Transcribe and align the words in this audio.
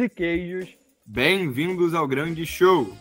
E 0.00 0.08
queijos, 0.08 0.68
bem-vindos 1.04 1.92
ao 1.92 2.06
grande 2.06 2.46
show! 2.46 2.96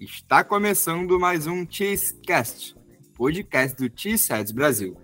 Está 0.00 0.42
começando 0.42 1.20
mais 1.20 1.46
um 1.46 1.70
Cheesecast, 1.70 2.74
podcast 3.14 3.76
do 3.76 3.92
Cheeseheads 3.94 4.50
Brasil. 4.50 4.96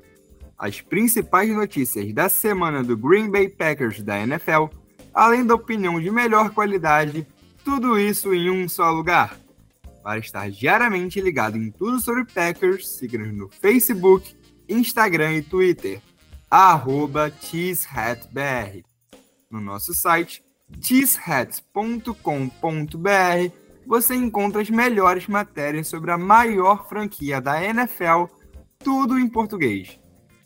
As 0.57 0.80
principais 0.80 1.51
notícias 1.51 2.15
da 2.15 2.30
semana 2.30 2.83
do 2.83 2.97
Green 2.97 3.30
Bay 3.30 3.51
Packers 3.51 4.02
da 4.02 4.19
NFL, 4.21 4.69
além 5.12 5.45
da 5.45 5.55
opinião 5.55 6.01
de 6.01 6.11
melhor 6.11 6.49
qualidade, 6.49 7.27
tudo 7.63 8.01
isso 8.01 8.33
em 8.33 8.49
um 8.49 8.66
só 8.66 8.91
lugar. 8.91 9.38
Para 10.02 10.19
estar 10.19 10.51
diariamente 10.51 11.21
ligado 11.21 11.59
em 11.59 11.71
tudo 11.71 12.01
sobre 12.01 12.24
Packers, 12.24 12.88
siga-nos 12.88 13.35
no 13.35 13.51
Facebook, 13.51 14.35
Instagram 14.66 15.35
e 15.35 15.43
Twitter, 15.43 16.01
arroba. 16.51 17.30
No 19.51 19.61
nosso 19.61 19.93
site, 19.93 20.43
cheesehats.com.br, 20.84 23.52
você 23.87 24.15
encontra 24.15 24.60
as 24.60 24.71
melhores 24.71 25.26
matérias 25.26 25.88
sobre 25.88 26.10
a 26.10 26.18
maior 26.18 26.88
franquia 26.88 27.40
da 27.40 27.62
NFL, 27.62 28.24
tudo 28.79 29.18
em 29.18 29.29
português. 29.29 29.98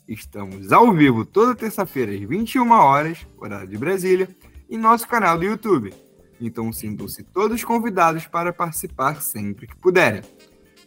Estamos 0.07 0.71
ao 0.71 0.93
vivo 0.93 1.25
toda 1.25 1.55
terça-feira 1.55 2.13
às 2.13 2.21
21 2.21 2.71
horas, 2.71 3.27
horário 3.37 3.67
de 3.67 3.77
Brasília, 3.77 4.29
em 4.69 4.77
nosso 4.77 5.07
canal 5.07 5.37
do 5.37 5.45
YouTube. 5.45 5.93
Então 6.41 6.71
sintam-se 6.71 7.23
todos 7.23 7.63
convidados 7.63 8.25
para 8.25 8.53
participar 8.53 9.21
sempre 9.21 9.67
que 9.67 9.75
puderem. 9.75 10.21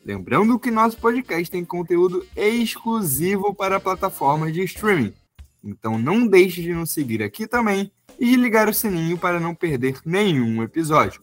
Lembrando 0.05 0.58
que 0.58 0.70
nosso 0.70 0.98
podcast 0.98 1.50
tem 1.50 1.64
conteúdo 1.64 2.27
exclusivo 2.34 3.55
para 3.55 3.78
plataformas 3.78 4.52
de 4.52 4.64
streaming. 4.64 5.14
Então 5.62 5.98
não 5.98 6.27
deixe 6.27 6.62
de 6.62 6.72
nos 6.72 6.91
seguir 6.91 7.22
aqui 7.22 7.46
também 7.46 7.92
e 8.18 8.30
de 8.30 8.36
ligar 8.36 8.68
o 8.68 8.74
sininho 8.74 9.16
para 9.16 9.38
não 9.38 9.55
perder 9.55 10.00
nenhum 10.05 10.62
episódio. 10.62 11.22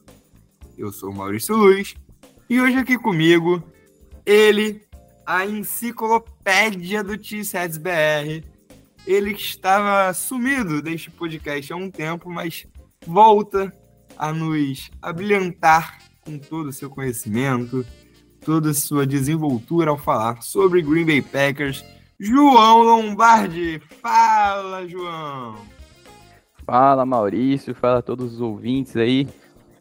Eu 0.78 0.92
sou 0.92 1.14
Maurício 1.14 1.56
Luiz 1.56 1.96
e 2.50 2.60
hoje 2.60 2.78
aqui 2.78 2.98
comigo 2.98 3.64
ele, 4.26 4.82
a 5.26 5.46
enciclopédia 5.46 7.04
do 7.04 7.18
T-Sets 7.18 7.78
BR. 7.78 8.46
Ele 9.08 9.34
que 9.34 9.42
estava 9.42 10.14
sumido 10.14 10.82
deste 10.82 11.10
podcast 11.10 11.74
há 11.74 11.76
um 11.76 11.90
tempo, 11.90 12.30
mas 12.30 12.68
volta 13.06 13.74
a 14.18 14.32
nos 14.32 14.92
abrilhantar 15.02 15.98
com 16.22 16.38
todo 16.38 16.68
o 16.68 16.74
seu 16.74 16.90
conhecimento, 16.90 17.86
toda 18.42 18.70
a 18.70 18.74
sua 18.74 19.08
desenvoltura 19.08 19.90
ao 19.90 19.98
falar 19.98 20.44
sobre 20.44 20.82
Green 20.82 21.06
Bay 21.06 21.22
Packers. 21.22 21.84
João 22.22 22.84
Lombardi, 22.84 23.80
fala, 24.02 24.86
João! 24.86 25.56
Fala, 26.66 27.06
Maurício, 27.06 27.74
fala 27.74 28.00
a 28.00 28.02
todos 28.02 28.34
os 28.34 28.42
ouvintes 28.42 28.98
aí 28.98 29.26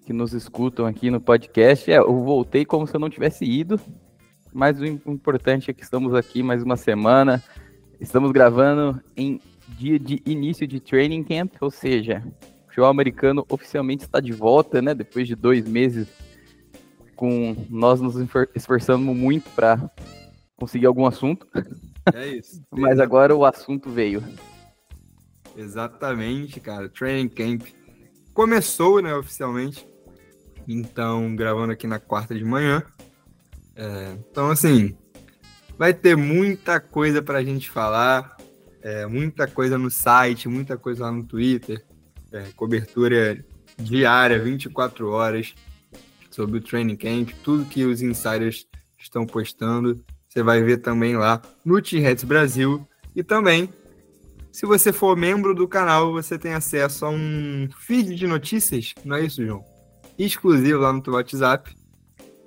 que 0.07 0.13
nos 0.13 0.33
escutam 0.33 0.87
aqui 0.87 1.11
no 1.11 1.21
podcast. 1.21 1.91
É, 1.91 1.99
eu 1.99 2.23
voltei 2.23 2.65
como 2.65 2.87
se 2.87 2.95
eu 2.95 3.01
não 3.01 3.11
tivesse 3.11 3.45
ido, 3.45 3.81
mas 4.53 4.81
o 4.81 4.87
importante 4.87 5.69
é 5.69 5.75
que 5.75 5.83
estamos 5.83 6.15
aqui 6.15 6.41
mais 6.41 6.63
uma 6.63 6.77
semana. 6.77 7.43
Estamos 8.01 8.31
gravando 8.31 9.03
em 9.17 9.41
dia 9.77 9.99
de 9.99 10.23
início 10.25 10.65
de 10.65 10.79
training 10.79 11.25
camp, 11.25 11.55
ou 11.61 11.73
seja, 11.73 12.23
o 12.69 12.73
show 12.73 12.85
americano 12.85 13.45
oficialmente 13.49 14.05
está 14.05 14.21
de 14.21 14.31
volta, 14.31 14.81
né? 14.81 14.95
Depois 14.95 15.27
de 15.27 15.35
dois 15.35 15.67
meses 15.69 16.07
com 17.17 17.57
nós 17.69 18.01
nos 18.01 18.15
esforçando 18.55 19.13
muito 19.13 19.51
para 19.51 19.91
conseguir 20.57 20.87
algum 20.87 21.05
assunto. 21.05 21.45
É 22.15 22.29
isso. 22.29 22.63
Mas 22.71 22.99
agora 23.01 23.35
o 23.35 23.45
assunto 23.45 23.91
veio. 23.91 24.23
Exatamente, 25.57 26.61
cara. 26.61 26.89
Training 26.89 27.29
Camp 27.29 27.67
começou, 28.33 29.03
né, 29.03 29.15
oficialmente. 29.15 29.89
Então, 30.67 31.35
gravando 31.35 31.73
aqui 31.73 31.87
na 31.87 31.99
quarta 31.99 32.35
de 32.35 32.45
manhã. 32.45 32.83
É, 33.75 34.17
então, 34.31 34.51
assim, 34.51 34.97
vai 35.77 35.95
ter 35.95 36.17
muita 36.17 36.79
coisa 36.81 37.23
pra 37.23 37.43
gente 37.43 37.71
falar. 37.71 38.37
É, 38.83 39.07
muita 39.07 39.47
coisa 39.47 39.77
no 39.77 39.91
site, 39.91 40.49
muita 40.49 40.77
coisa 40.77 41.05
lá 41.05 41.13
no 41.13 41.25
Twitter. 41.25 41.85
É, 42.31 42.43
cobertura 42.55 43.45
diária, 43.79 44.39
24 44.39 45.09
horas 45.09 45.55
sobre 46.31 46.59
o 46.59 46.61
Training 46.61 46.97
Camp, 46.97 47.31
tudo 47.43 47.65
que 47.65 47.85
os 47.85 48.03
insiders 48.03 48.67
estão 48.99 49.27
postando. 49.27 50.05
Você 50.29 50.43
vai 50.43 50.63
ver 50.63 50.79
também 50.79 51.17
lá 51.17 51.41
no 51.65 51.81
T-Reds 51.81 52.25
Brasil. 52.25 52.87
E 53.17 53.23
também, 53.23 53.69
se 54.53 54.67
você 54.67 54.93
for 54.93 55.17
membro 55.17 55.55
do 55.55 55.67
canal, 55.67 56.13
você 56.13 56.39
tem 56.39 56.53
acesso 56.53 57.07
a 57.07 57.11
um 57.11 57.69
feed 57.79 58.15
de 58.15 58.27
notícias, 58.27 58.95
não 59.05 59.17
é 59.17 59.25
isso, 59.25 59.45
João? 59.45 59.65
Exclusivo 60.19 60.81
lá 60.81 60.93
no 60.93 61.03
teu 61.03 61.15
WhatsApp, 61.15 61.75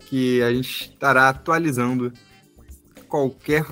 que 0.02 0.42
a 0.42 0.54
gente 0.54 0.92
estará 0.92 1.30
atualizando 1.30 2.12
qualquer 3.08 3.66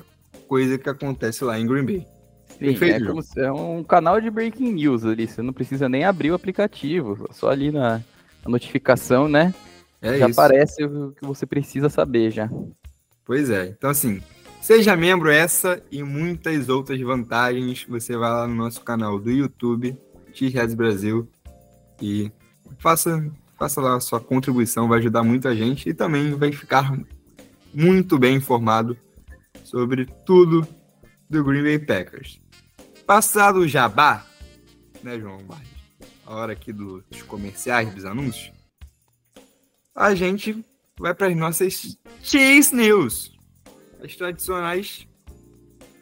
coisa 0.48 0.76
que 0.76 0.88
acontece 0.88 1.44
lá 1.44 1.58
em 1.58 1.66
Green 1.66 1.84
Bay. 1.84 2.06
Sim, 2.48 2.58
Perfeito, 2.58 3.04
é, 3.04 3.06
como 3.06 3.22
é 3.36 3.52
um 3.52 3.84
canal 3.84 4.20
de 4.20 4.30
breaking 4.30 4.72
news 4.72 5.04
ali, 5.04 5.26
você 5.26 5.40
não 5.40 5.52
precisa 5.52 5.88
nem 5.88 6.04
abrir 6.04 6.30
o 6.30 6.34
aplicativo, 6.34 7.28
só 7.30 7.48
ali 7.48 7.70
na, 7.70 7.98
na 8.44 8.50
notificação, 8.50 9.28
né? 9.28 9.54
É 10.02 10.18
já 10.18 10.28
isso. 10.28 10.40
aparece 10.40 10.84
o 10.84 11.12
que 11.12 11.26
você 11.26 11.46
precisa 11.46 11.88
saber 11.88 12.30
já. 12.30 12.50
Pois 13.30 13.48
é. 13.48 13.68
Então, 13.68 13.88
assim, 13.88 14.20
seja 14.60 14.96
membro 14.96 15.30
essa 15.30 15.80
e 15.88 16.02
muitas 16.02 16.68
outras 16.68 17.00
vantagens. 17.00 17.86
Você 17.88 18.16
vai 18.16 18.28
lá 18.28 18.44
no 18.44 18.56
nosso 18.56 18.80
canal 18.80 19.20
do 19.20 19.30
YouTube, 19.30 19.96
X 20.34 20.74
Brasil, 20.74 21.30
e 22.02 22.32
faça, 22.80 23.24
faça 23.56 23.80
lá 23.80 23.94
a 23.94 24.00
sua 24.00 24.18
contribuição, 24.18 24.88
vai 24.88 24.98
ajudar 24.98 25.22
muita 25.22 25.54
gente 25.54 25.88
e 25.88 25.94
também 25.94 26.34
vai 26.34 26.50
ficar 26.50 26.92
muito 27.72 28.18
bem 28.18 28.34
informado 28.34 28.98
sobre 29.62 30.06
tudo 30.26 30.66
do 31.30 31.44
Green 31.44 31.62
Bay 31.62 31.78
Packers. 31.78 32.40
Passado 33.06 33.60
o 33.60 33.68
jabá, 33.68 34.26
né, 35.04 35.20
João? 35.20 35.38
A 36.26 36.34
hora 36.34 36.52
aqui 36.52 36.72
dos 36.72 37.22
comerciais, 37.28 37.94
dos 37.94 38.04
anúncios 38.04 38.50
a 39.94 40.14
gente 40.14 40.64
vai 41.00 41.14
para 41.14 41.28
as 41.28 41.36
nossas 41.36 41.98
Cheese 42.22 42.76
News, 42.76 43.32
as 44.04 44.14
tradicionais 44.14 45.08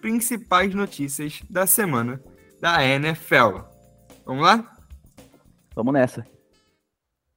principais 0.01 0.75
notícias 0.75 1.41
da 1.49 1.67
semana 1.67 2.21
da 2.61 2.85
NFL. 2.85 3.61
Vamos 4.27 4.43
lá? 4.43 4.77
Vamos 5.75 5.95
nessa. 5.95 6.27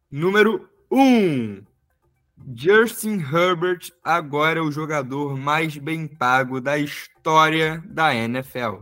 Número 0.09 0.67
1. 0.89 0.99
Um, 0.99 1.63
Justin 2.55 3.19
Herbert 3.19 3.91
agora 4.03 4.59
é 4.59 4.63
o 4.63 4.71
jogador 4.71 5.37
mais 5.37 5.77
bem 5.77 6.07
pago 6.07 6.59
da 6.59 6.79
história 6.79 7.81
da 7.85 8.13
NFL. 8.15 8.81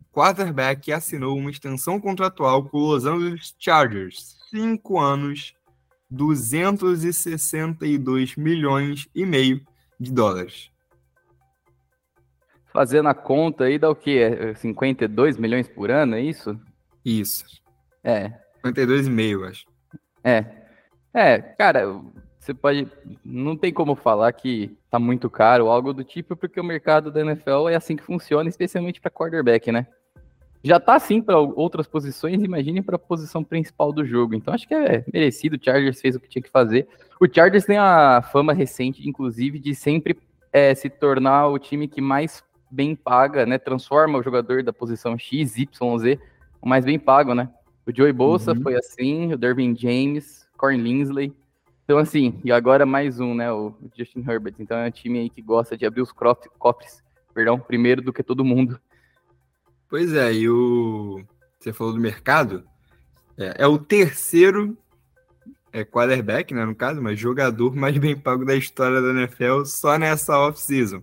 O 0.00 0.14
quarterback 0.14 0.92
assinou 0.92 1.38
uma 1.38 1.50
extensão 1.50 1.98
contratual 1.98 2.68
com 2.68 2.76
os 2.76 3.04
Los 3.04 3.06
Angeles 3.06 3.56
Chargers, 3.58 4.36
cinco 4.50 5.00
anos 5.00 5.54
262 6.12 8.36
milhões 8.36 9.08
e 9.14 9.24
meio 9.24 9.62
de 9.98 10.12
dólares. 10.12 10.70
Fazendo 12.70 13.08
a 13.08 13.14
conta 13.14 13.64
aí 13.64 13.78
dá 13.78 13.88
o 13.90 13.96
quê? 13.96 14.52
52 14.56 15.36
é 15.36 15.40
milhões 15.40 15.66
por 15.68 15.90
ano, 15.90 16.16
é 16.16 16.20
isso? 16.20 16.60
Isso. 17.04 17.44
É. 18.04 18.30
52,5, 18.64 19.48
acho. 19.48 19.64
É. 20.22 20.44
É, 21.14 21.38
cara, 21.38 21.86
você 22.38 22.54
pode. 22.54 22.88
Não 23.24 23.56
tem 23.56 23.72
como 23.72 23.94
falar 23.94 24.32
que 24.32 24.76
tá 24.90 24.98
muito 24.98 25.30
caro 25.30 25.66
ou 25.66 25.70
algo 25.70 25.92
do 25.92 26.02
tipo, 26.04 26.36
porque 26.36 26.60
o 26.60 26.64
mercado 26.64 27.10
da 27.10 27.20
NFL 27.20 27.68
é 27.70 27.74
assim 27.74 27.96
que 27.96 28.02
funciona, 28.02 28.48
especialmente 28.48 28.98
para 29.00 29.10
quarterback, 29.10 29.70
né? 29.70 29.86
Já 30.64 30.78
tá 30.78 30.94
assim 30.94 31.20
para 31.20 31.38
outras 31.38 31.86
posições, 31.86 32.42
imagine 32.42 32.80
para 32.82 32.96
a 32.96 32.98
posição 32.98 33.42
principal 33.42 33.92
do 33.92 34.04
jogo. 34.04 34.34
Então 34.34 34.54
acho 34.54 34.66
que 34.66 34.74
é 34.74 35.04
merecido. 35.12 35.56
O 35.56 35.64
Chargers 35.64 36.00
fez 36.00 36.14
o 36.14 36.20
que 36.20 36.28
tinha 36.28 36.42
que 36.42 36.50
fazer. 36.50 36.86
O 37.20 37.26
Chargers 37.32 37.64
tem 37.64 37.78
a 37.78 38.22
fama 38.32 38.52
recente, 38.52 39.08
inclusive, 39.08 39.58
de 39.58 39.74
sempre 39.74 40.18
é, 40.52 40.74
se 40.74 40.88
tornar 40.88 41.48
o 41.48 41.58
time 41.58 41.88
que 41.88 42.00
mais 42.00 42.44
bem 42.70 42.94
paga, 42.94 43.44
né? 43.44 43.58
Transforma 43.58 44.18
o 44.18 44.22
jogador 44.22 44.62
da 44.62 44.72
posição 44.72 45.18
X, 45.18 45.58
Y, 45.58 45.98
Z, 45.98 46.18
o 46.60 46.68
mais 46.68 46.84
bem 46.84 46.98
pago, 46.98 47.34
né? 47.34 47.48
O 47.86 47.94
Joey 47.94 48.12
Bolsa 48.12 48.52
uhum. 48.52 48.62
foi 48.62 48.76
assim, 48.76 49.32
o 49.32 49.38
Dervin 49.38 49.76
James, 49.76 50.46
Corn 50.56 50.80
Linsley. 50.80 51.34
Então, 51.84 51.98
assim, 51.98 52.40
e 52.44 52.52
agora 52.52 52.86
mais 52.86 53.18
um, 53.18 53.34
né? 53.34 53.52
O 53.52 53.74
Justin 53.96 54.24
Herbert. 54.26 54.54
Então 54.58 54.78
é 54.78 54.86
um 54.86 54.90
time 54.90 55.18
aí 55.18 55.28
que 55.28 55.42
gosta 55.42 55.76
de 55.76 55.84
abrir 55.84 56.02
os 56.02 56.12
cofres, 56.12 57.02
perdão, 57.34 57.58
primeiro 57.58 58.00
do 58.00 58.12
que 58.12 58.22
todo 58.22 58.44
mundo. 58.44 58.80
Pois 59.92 60.14
é, 60.14 60.32
e 60.32 60.48
o. 60.48 61.22
Você 61.60 61.70
falou 61.70 61.92
do 61.92 62.00
mercado. 62.00 62.64
É, 63.36 63.64
é 63.64 63.66
o 63.66 63.76
terceiro 63.76 64.74
é, 65.70 65.84
quarterback, 65.84 66.54
né, 66.54 66.64
no 66.64 66.74
caso, 66.74 67.02
mas 67.02 67.18
jogador 67.18 67.76
mais 67.76 67.98
bem 67.98 68.18
pago 68.18 68.42
da 68.42 68.56
história 68.56 69.02
da 69.02 69.10
NFL 69.10 69.66
só 69.66 69.98
nessa 69.98 70.38
off-season. 70.38 71.02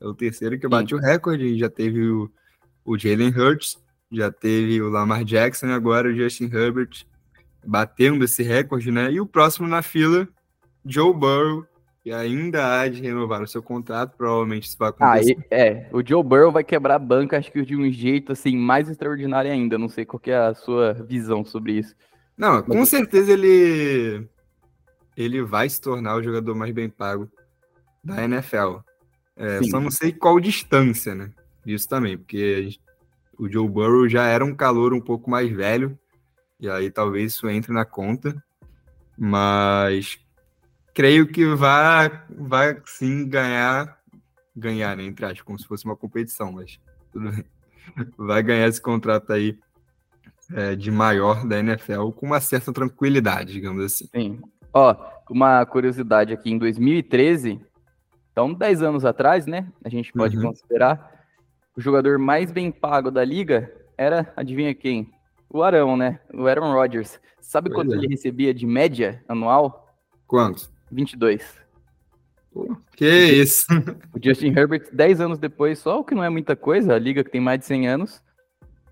É 0.00 0.06
o 0.06 0.14
terceiro 0.14 0.56
que 0.56 0.68
bate 0.68 0.94
o 0.94 1.00
recorde. 1.00 1.58
Já 1.58 1.68
teve 1.68 2.00
o, 2.08 2.30
o 2.84 2.96
Jalen 2.96 3.36
Hurts, 3.36 3.76
já 4.08 4.30
teve 4.30 4.80
o 4.80 4.88
Lamar 4.88 5.24
Jackson 5.24 5.72
agora 5.72 6.08
o 6.08 6.14
Justin 6.14 6.44
Herbert. 6.44 7.04
batendo 7.66 8.24
esse 8.24 8.44
recorde, 8.44 8.92
né? 8.92 9.10
E 9.10 9.20
o 9.20 9.26
próximo 9.26 9.66
na 9.66 9.82
fila, 9.82 10.28
Joe 10.86 11.12
Burrow, 11.12 11.66
que 12.08 12.12
ainda 12.12 12.80
há 12.80 12.88
de 12.88 13.02
renovar 13.02 13.42
o 13.42 13.46
seu 13.46 13.62
contrato, 13.62 14.16
provavelmente 14.16 14.66
isso 14.66 14.78
vai 14.78 14.88
acontecer. 14.88 15.36
Ah, 15.38 15.54
e, 15.54 15.54
é, 15.54 15.88
o 15.92 16.02
Joe 16.06 16.22
Burrow 16.22 16.50
vai 16.50 16.64
quebrar 16.64 16.94
a 16.94 16.98
banca, 16.98 17.36
acho 17.36 17.52
que 17.52 17.62
de 17.62 17.76
um 17.76 17.90
jeito 17.92 18.32
assim 18.32 18.56
mais 18.56 18.88
extraordinário 18.88 19.52
ainda. 19.52 19.76
Não 19.76 19.90
sei 19.90 20.06
qual 20.06 20.20
é 20.24 20.34
a 20.34 20.54
sua 20.54 20.94
visão 20.94 21.44
sobre 21.44 21.72
isso. 21.72 21.94
Não, 22.34 22.62
com 22.62 22.86
certeza 22.86 23.32
ele 23.32 24.26
ele 25.16 25.42
vai 25.42 25.68
se 25.68 25.80
tornar 25.80 26.16
o 26.16 26.22
jogador 26.22 26.54
mais 26.54 26.72
bem 26.72 26.88
pago 26.88 27.28
da 28.02 28.24
NFL. 28.24 28.78
É, 29.36 29.62
só 29.64 29.78
não 29.78 29.90
sei 29.90 30.10
qual 30.10 30.40
distância, 30.40 31.14
né? 31.14 31.30
Disso 31.62 31.88
também, 31.88 32.16
porque 32.16 32.70
o 33.38 33.50
Joe 33.50 33.68
Burrow 33.68 34.08
já 34.08 34.26
era 34.26 34.44
um 34.44 34.54
calor 34.54 34.94
um 34.94 35.00
pouco 35.00 35.28
mais 35.28 35.50
velho, 35.52 35.98
e 36.58 36.70
aí 36.70 36.90
talvez 36.90 37.34
isso 37.34 37.50
entre 37.50 37.70
na 37.70 37.84
conta. 37.84 38.42
Mas 39.18 40.18
creio 40.98 41.28
que 41.28 41.46
vai, 41.54 42.10
vai 42.28 42.82
sim 42.84 43.24
ganhar, 43.28 44.00
ganhar, 44.56 44.96
né? 44.96 45.04
Entre 45.04 45.24
aspas, 45.24 45.42
como 45.42 45.56
se 45.56 45.64
fosse 45.64 45.84
uma 45.84 45.94
competição, 45.94 46.50
mas 46.50 46.80
tudo 47.12 47.30
bem. 47.30 47.44
Vai 48.18 48.42
ganhar 48.42 48.66
esse 48.66 48.82
contrato 48.82 49.32
aí 49.32 49.56
é, 50.52 50.74
de 50.74 50.90
maior 50.90 51.46
da 51.46 51.58
NFL 51.60 52.10
com 52.10 52.26
uma 52.26 52.40
certa 52.40 52.72
tranquilidade, 52.72 53.52
digamos 53.52 53.82
assim. 53.84 54.08
Sim. 54.08 54.40
Ó, 54.74 54.94
uma 55.30 55.64
curiosidade 55.64 56.32
aqui, 56.32 56.50
em 56.50 56.58
2013, 56.58 57.60
então 58.32 58.52
10 58.52 58.82
anos 58.82 59.04
atrás, 59.04 59.46
né? 59.46 59.68
A 59.84 59.88
gente 59.88 60.12
pode 60.12 60.36
uhum. 60.36 60.48
considerar 60.48 61.24
o 61.76 61.80
jogador 61.80 62.18
mais 62.18 62.50
bem 62.50 62.72
pago 62.72 63.10
da 63.10 63.24
liga 63.24 63.72
era, 63.96 64.32
adivinha 64.36 64.74
quem? 64.74 65.10
O 65.48 65.62
Arão, 65.62 65.96
né? 65.96 66.18
O 66.34 66.46
Aaron 66.46 66.72
Rodgers. 66.72 67.20
Sabe 67.40 67.70
pois 67.70 67.76
quanto 67.76 67.94
é. 67.94 67.96
ele 67.96 68.08
recebia 68.08 68.52
de 68.52 68.66
média 68.66 69.24
anual? 69.28 69.88
Quanto? 70.26 70.76
22. 70.90 71.42
que 72.96 73.06
isso? 73.06 73.66
O 74.14 74.18
Justin 74.22 74.48
Herbert, 74.48 74.88
10 74.92 75.20
anos 75.20 75.38
depois, 75.38 75.78
só 75.78 76.00
o 76.00 76.04
que 76.04 76.14
não 76.14 76.24
é 76.24 76.28
muita 76.28 76.56
coisa, 76.56 76.94
a 76.94 76.98
liga 76.98 77.22
que 77.22 77.30
tem 77.30 77.40
mais 77.40 77.60
de 77.60 77.66
100 77.66 77.88
anos, 77.88 78.22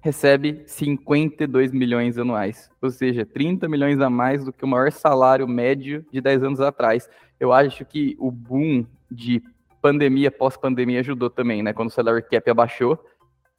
recebe 0.00 0.62
52 0.66 1.72
milhões 1.72 2.16
anuais. 2.16 2.70
Ou 2.80 2.90
seja, 2.90 3.26
30 3.26 3.68
milhões 3.68 4.00
a 4.00 4.08
mais 4.08 4.44
do 4.44 4.52
que 4.52 4.64
o 4.64 4.68
maior 4.68 4.92
salário 4.92 5.48
médio 5.48 6.06
de 6.12 6.20
10 6.20 6.44
anos 6.44 6.60
atrás. 6.60 7.08
Eu 7.40 7.52
acho 7.52 7.84
que 7.84 8.16
o 8.18 8.30
boom 8.30 8.86
de 9.10 9.42
pandemia, 9.82 10.30
pós-pandemia 10.30 11.00
ajudou 11.00 11.28
também, 11.28 11.62
né? 11.62 11.72
Quando 11.72 11.88
o 11.88 11.92
salary 11.92 12.22
cap 12.22 12.48
abaixou 12.48 13.04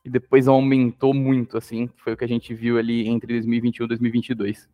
e 0.06 0.10
depois 0.10 0.48
aumentou 0.48 1.14
muito, 1.14 1.58
assim, 1.58 1.90
foi 1.98 2.14
o 2.14 2.18
que 2.18 2.24
a 2.24 2.28
gente 2.28 2.54
viu 2.54 2.78
ali 2.78 3.08
entre 3.08 3.34
2021 3.34 3.84
e 3.84 3.88
2022. 3.90 4.70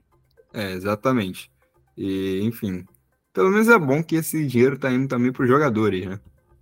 É, 0.54 0.71
exatamente. 0.74 1.51
E, 1.98 2.39
enfim, 2.44 2.86
pelo 3.33 3.50
menos 3.50 3.68
é 3.68 3.77
bom 3.77 4.03
que 4.03 4.15
esse 4.15 4.45
dinheiro 4.45 4.77
tá 4.77 4.91
indo 4.91 5.07
também 5.07 5.31
para 5.31 5.44
os 5.44 5.50
jogadores, 5.50 6.06
né? 6.06 6.19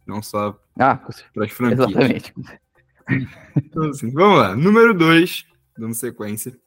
Não 0.08 0.22
só 0.22 0.60
ah, 0.80 0.96
para 0.96 1.46
as 1.46 1.52
franquias. 1.52 1.90
Exatamente. 1.90 2.34
Então, 3.56 3.90
assim, 3.90 4.10
vamos 4.12 4.40
lá. 4.40 4.56
Número 4.56 4.94
2, 4.94 5.46
dando 5.78 5.94
sequência. 5.94 6.58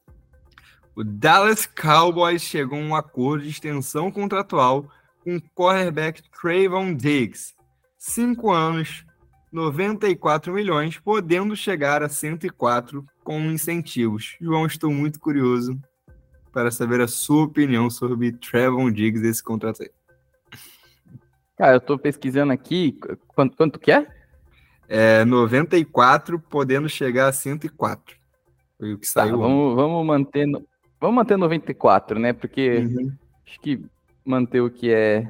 O 0.94 1.02
Dallas 1.02 1.66
Cowboys 1.66 2.42
chegou 2.42 2.78
a 2.78 2.82
um 2.82 2.94
acordo 2.94 3.44
de 3.44 3.50
extensão 3.50 4.10
contratual 4.10 4.88
com 5.22 5.36
o 5.36 5.42
cornerback 5.54 6.22
Trayvon 6.30 6.94
Diggs. 6.94 7.54
Cinco 7.96 8.52
anos, 8.52 9.04
94 9.50 10.52
milhões, 10.52 10.98
podendo 10.98 11.56
chegar 11.56 12.02
a 12.02 12.08
104 12.08 13.04
com 13.24 13.40
incentivos. 13.40 14.36
João, 14.40 14.66
estou 14.66 14.92
muito 14.92 15.18
curioso 15.18 15.80
para 16.54 16.70
saber 16.70 17.00
a 17.00 17.08
sua 17.08 17.44
opinião 17.44 17.90
sobre 17.90 18.30
Trevon 18.30 18.90
Diggs 18.90 19.20
desse 19.20 19.42
contrato 19.42 19.82
aí. 19.82 19.90
Cara, 21.58 21.74
eu 21.74 21.78
estou 21.78 21.98
pesquisando 21.98 22.52
aqui. 22.52 22.96
Quanto, 23.28 23.56
quanto 23.56 23.78
que 23.80 23.90
é? 23.90 24.06
É 24.88 25.24
94, 25.24 26.38
podendo 26.38 26.88
chegar 26.88 27.28
a 27.28 27.32
104. 27.32 28.16
Foi 28.78 28.94
o 28.94 28.98
que 28.98 29.06
tá, 29.06 29.22
saiu. 29.22 29.38
Vamos, 29.38 29.74
vamos, 29.74 30.06
manter, 30.06 30.46
vamos 31.00 31.16
manter 31.16 31.36
94, 31.36 32.18
né? 32.18 32.32
Porque 32.32 32.78
uhum. 32.78 33.12
acho 33.44 33.60
que 33.60 33.84
manter 34.24 34.60
o 34.60 34.70
que 34.70 34.92
é. 34.92 35.28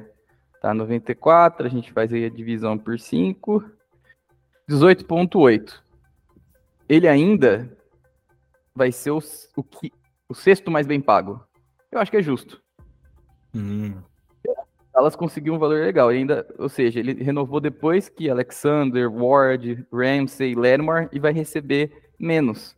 Tá, 0.61 0.73
94, 0.73 1.65
a 1.65 1.69
gente 1.69 1.91
faz 1.91 2.13
aí 2.13 2.25
a 2.25 2.29
divisão 2.29 2.77
por 2.77 2.99
5. 2.99 3.63
18,8. 4.69 5.79
Ele 6.87 7.07
ainda 7.07 7.71
vai 8.75 8.91
ser 8.91 9.11
o, 9.11 9.19
o, 9.55 9.63
que, 9.63 9.91
o 10.29 10.33
sexto 10.33 10.71
mais 10.71 10.87
bem 10.87 11.01
pago. 11.01 11.43
Eu 11.91 11.99
acho 11.99 12.11
que 12.11 12.17
é 12.17 12.21
justo. 12.21 12.61
Hum. 13.53 13.93
Dallas 14.95 15.15
conseguiu 15.15 15.53
um 15.53 15.59
valor 15.59 15.81
legal. 15.81 16.07
ainda, 16.07 16.47
ou 16.57 16.69
seja, 16.69 16.99
ele 16.99 17.21
renovou 17.21 17.59
depois 17.59 18.07
que 18.07 18.29
Alexander, 18.29 19.11
Ward, 19.11 19.85
Ramsey, 19.91 20.55
Lattimore 20.55 21.09
e 21.11 21.19
vai 21.19 21.33
receber 21.33 21.91
menos. 22.17 22.75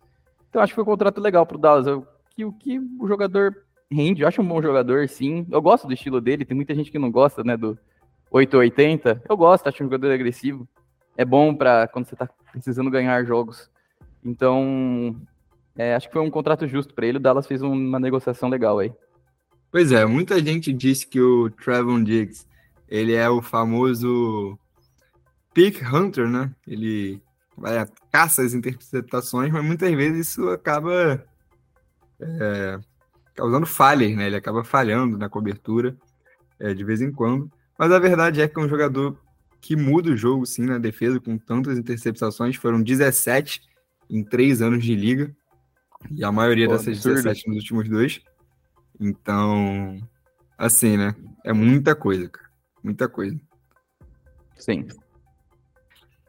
Então 0.49 0.61
acho 0.61 0.71
que 0.71 0.75
foi 0.75 0.83
um 0.83 0.87
contrato 0.87 1.21
legal 1.21 1.45
para 1.45 1.57
o 1.57 1.59
Dallas. 1.59 1.85
Eu, 1.85 2.07
que 2.35 2.43
o 2.43 2.51
que 2.51 2.79
o 2.99 3.07
jogador 3.07 3.55
rende, 3.91 4.23
eu 4.23 4.27
acho 4.27 4.41
um 4.41 4.47
bom 4.47 4.61
jogador, 4.61 5.07
sim. 5.07 5.45
Eu 5.51 5.61
gosto 5.61 5.87
do 5.87 5.93
estilo 5.93 6.19
dele. 6.19 6.43
Tem 6.43 6.55
muita 6.55 6.73
gente 6.73 6.91
que 6.91 6.97
não 6.97 7.11
gosta, 7.11 7.43
né, 7.43 7.55
do 7.55 7.77
880. 8.31 9.23
Eu 9.29 9.37
gosto, 9.37 9.67
acho 9.67 9.83
um 9.83 9.85
jogador 9.85 10.11
agressivo. 10.11 10.67
É 11.15 11.23
bom 11.23 11.53
para 11.53 11.87
quando 11.87 12.05
você 12.05 12.15
está 12.15 12.27
precisando 12.51 12.89
ganhar 12.89 13.23
jogos. 13.25 13.69
Então, 14.23 15.15
é, 15.77 15.95
acho 15.95 16.07
que 16.07 16.13
foi 16.13 16.21
um 16.21 16.31
contrato 16.31 16.67
justo 16.67 16.93
para 16.93 17.05
ele. 17.05 17.17
O 17.17 17.21
Dallas 17.21 17.47
fez 17.47 17.61
uma 17.61 17.99
negociação 17.99 18.49
legal 18.49 18.79
aí. 18.79 18.91
Pois 19.71 19.91
é, 19.91 20.05
muita 20.05 20.43
gente 20.43 20.73
disse 20.73 21.05
que 21.05 21.21
o 21.21 21.49
Trevon 21.49 22.03
Diggs, 22.03 22.45
ele 22.87 23.13
é 23.13 23.29
o 23.29 23.41
famoso 23.41 24.57
pick 25.53 25.81
hunter, 25.83 26.27
né? 26.27 26.51
Ele 26.65 27.21
vai 27.55 27.85
caça 28.11 28.41
as 28.41 28.53
interpretações, 28.53 29.51
mas 29.51 29.63
muitas 29.63 29.93
vezes 29.93 30.29
isso 30.29 30.49
acaba 30.49 31.23
é, 32.19 32.79
causando 33.35 33.65
falhas, 33.65 34.15
né? 34.15 34.27
Ele 34.27 34.35
acaba 34.35 34.63
falhando 34.63 35.17
na 35.17 35.29
cobertura 35.29 35.95
é, 36.59 36.73
de 36.73 36.83
vez 36.83 37.01
em 37.01 37.11
quando. 37.11 37.51
Mas 37.77 37.91
a 37.91 37.99
verdade 37.99 38.41
é 38.41 38.47
que 38.47 38.59
é 38.59 38.63
um 38.63 38.69
jogador 38.69 39.17
que 39.61 39.75
muda 39.75 40.11
o 40.11 40.17
jogo, 40.17 40.45
sim, 40.45 40.65
na 40.65 40.77
defesa, 40.77 41.19
com 41.19 41.37
tantas 41.37 41.77
interceptações. 41.77 42.55
Foram 42.55 42.81
17 42.81 43.61
em 44.09 44.23
três 44.23 44.61
anos 44.61 44.83
de 44.83 44.95
liga. 44.95 45.35
E 46.11 46.23
a 46.23 46.31
maioria 46.31 46.67
Pô, 46.67 46.73
dessas 46.73 46.97
absurdo. 46.97 47.23
17 47.23 47.47
nos 47.47 47.57
últimos 47.57 47.89
dois. 47.89 48.21
Então, 48.99 49.99
assim, 50.57 50.97
né? 50.97 51.15
É 51.43 51.53
muita 51.53 51.95
coisa, 51.95 52.29
cara. 52.29 52.47
Muita 52.83 53.07
coisa. 53.07 53.39
Sim. 54.55 54.87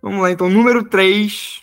Vamos 0.03 0.23
lá, 0.23 0.31
então. 0.31 0.49
Número 0.49 0.85
3. 0.85 1.63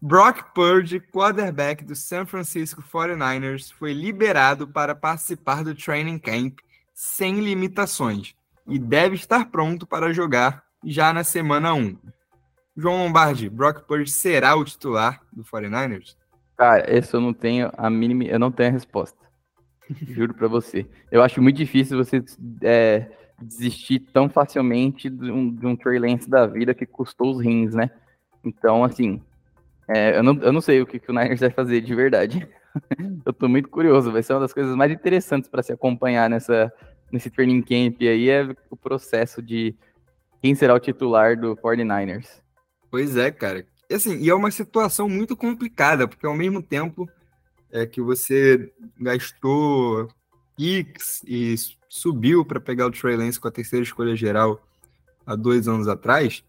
Brock 0.00 0.54
Purdy, 0.54 1.00
quarterback 1.00 1.84
do 1.84 1.96
San 1.96 2.24
Francisco 2.24 2.82
49ers, 2.82 3.72
foi 3.72 3.92
liberado 3.92 4.68
para 4.68 4.94
participar 4.94 5.64
do 5.64 5.74
training 5.74 6.20
camp 6.20 6.58
sem 6.94 7.40
limitações 7.40 8.34
e 8.66 8.78
deve 8.78 9.16
estar 9.16 9.46
pronto 9.46 9.86
para 9.86 10.12
jogar 10.12 10.62
já 10.84 11.12
na 11.12 11.24
semana 11.24 11.74
1. 11.74 11.98
João 12.76 12.98
Lombardi, 12.98 13.48
Brock 13.48 13.86
Purdy 13.88 14.08
será 14.08 14.54
o 14.54 14.64
titular 14.64 15.20
do 15.32 15.42
49ers? 15.42 16.16
Cara, 16.58 16.92
esse 16.92 17.14
eu 17.14 17.20
não 17.20 17.32
tenho 17.32 17.70
a 17.76 17.88
mínima, 17.88 18.24
eu 18.24 18.38
não 18.38 18.50
tenho 18.50 18.70
a 18.70 18.72
resposta. 18.72 19.16
Juro 20.08 20.34
para 20.34 20.48
você. 20.48 20.84
Eu 21.08 21.22
acho 21.22 21.40
muito 21.40 21.56
difícil 21.56 21.96
você 21.96 22.22
é, 22.62 23.06
desistir 23.40 24.00
tão 24.12 24.28
facilmente 24.28 25.08
de 25.08 25.30
um, 25.30 25.54
de 25.54 25.64
um 25.64 25.76
Trey 25.76 26.00
Lance 26.00 26.28
da 26.28 26.46
vida 26.46 26.74
que 26.74 26.84
custou 26.84 27.30
os 27.30 27.40
rins, 27.40 27.74
né? 27.74 27.88
Então, 28.44 28.82
assim, 28.82 29.22
é, 29.88 30.18
eu, 30.18 30.22
não, 30.24 30.34
eu 30.42 30.52
não 30.52 30.60
sei 30.60 30.82
o 30.82 30.86
que, 30.86 30.98
que 30.98 31.10
o 31.10 31.14
Niners 31.14 31.38
vai 31.38 31.50
fazer 31.50 31.80
de 31.80 31.94
verdade. 31.94 32.48
eu 33.24 33.32
tô 33.32 33.48
muito 33.48 33.68
curioso. 33.68 34.10
Vai 34.10 34.24
ser 34.24 34.32
uma 34.32 34.40
das 34.40 34.52
coisas 34.52 34.74
mais 34.74 34.90
interessantes 34.90 35.48
para 35.48 35.62
se 35.62 35.72
acompanhar 35.72 36.28
nessa, 36.28 36.72
nesse 37.12 37.30
training 37.30 37.62
camp 37.62 38.00
aí 38.00 38.28
é 38.28 38.48
o 38.68 38.76
processo 38.76 39.40
de 39.40 39.76
quem 40.42 40.56
será 40.56 40.74
o 40.74 40.80
titular 40.80 41.38
do 41.38 41.56
49ers. 41.56 42.42
Pois 42.90 43.16
é, 43.16 43.30
cara. 43.30 43.64
E 43.88 43.94
assim, 43.94 44.18
e 44.18 44.28
é 44.28 44.34
uma 44.34 44.50
situação 44.50 45.08
muito 45.08 45.36
complicada, 45.36 46.06
porque 46.06 46.26
ao 46.26 46.34
mesmo 46.34 46.62
tempo 46.62 47.08
é 47.70 47.86
que 47.86 48.00
você 48.00 48.72
gastou 48.98 50.08
X 50.58 51.22
e 51.26 51.54
subiu 51.88 52.44
para 52.44 52.60
pegar 52.60 52.86
o 52.86 52.90
Trey 52.90 53.16
Lance 53.16 53.40
com 53.40 53.48
a 53.48 53.52
terceira 53.52 53.84
escolha 53.84 54.14
geral 54.14 54.62
há 55.24 55.34
dois 55.34 55.68
anos 55.68 55.88
atrás, 55.88 56.44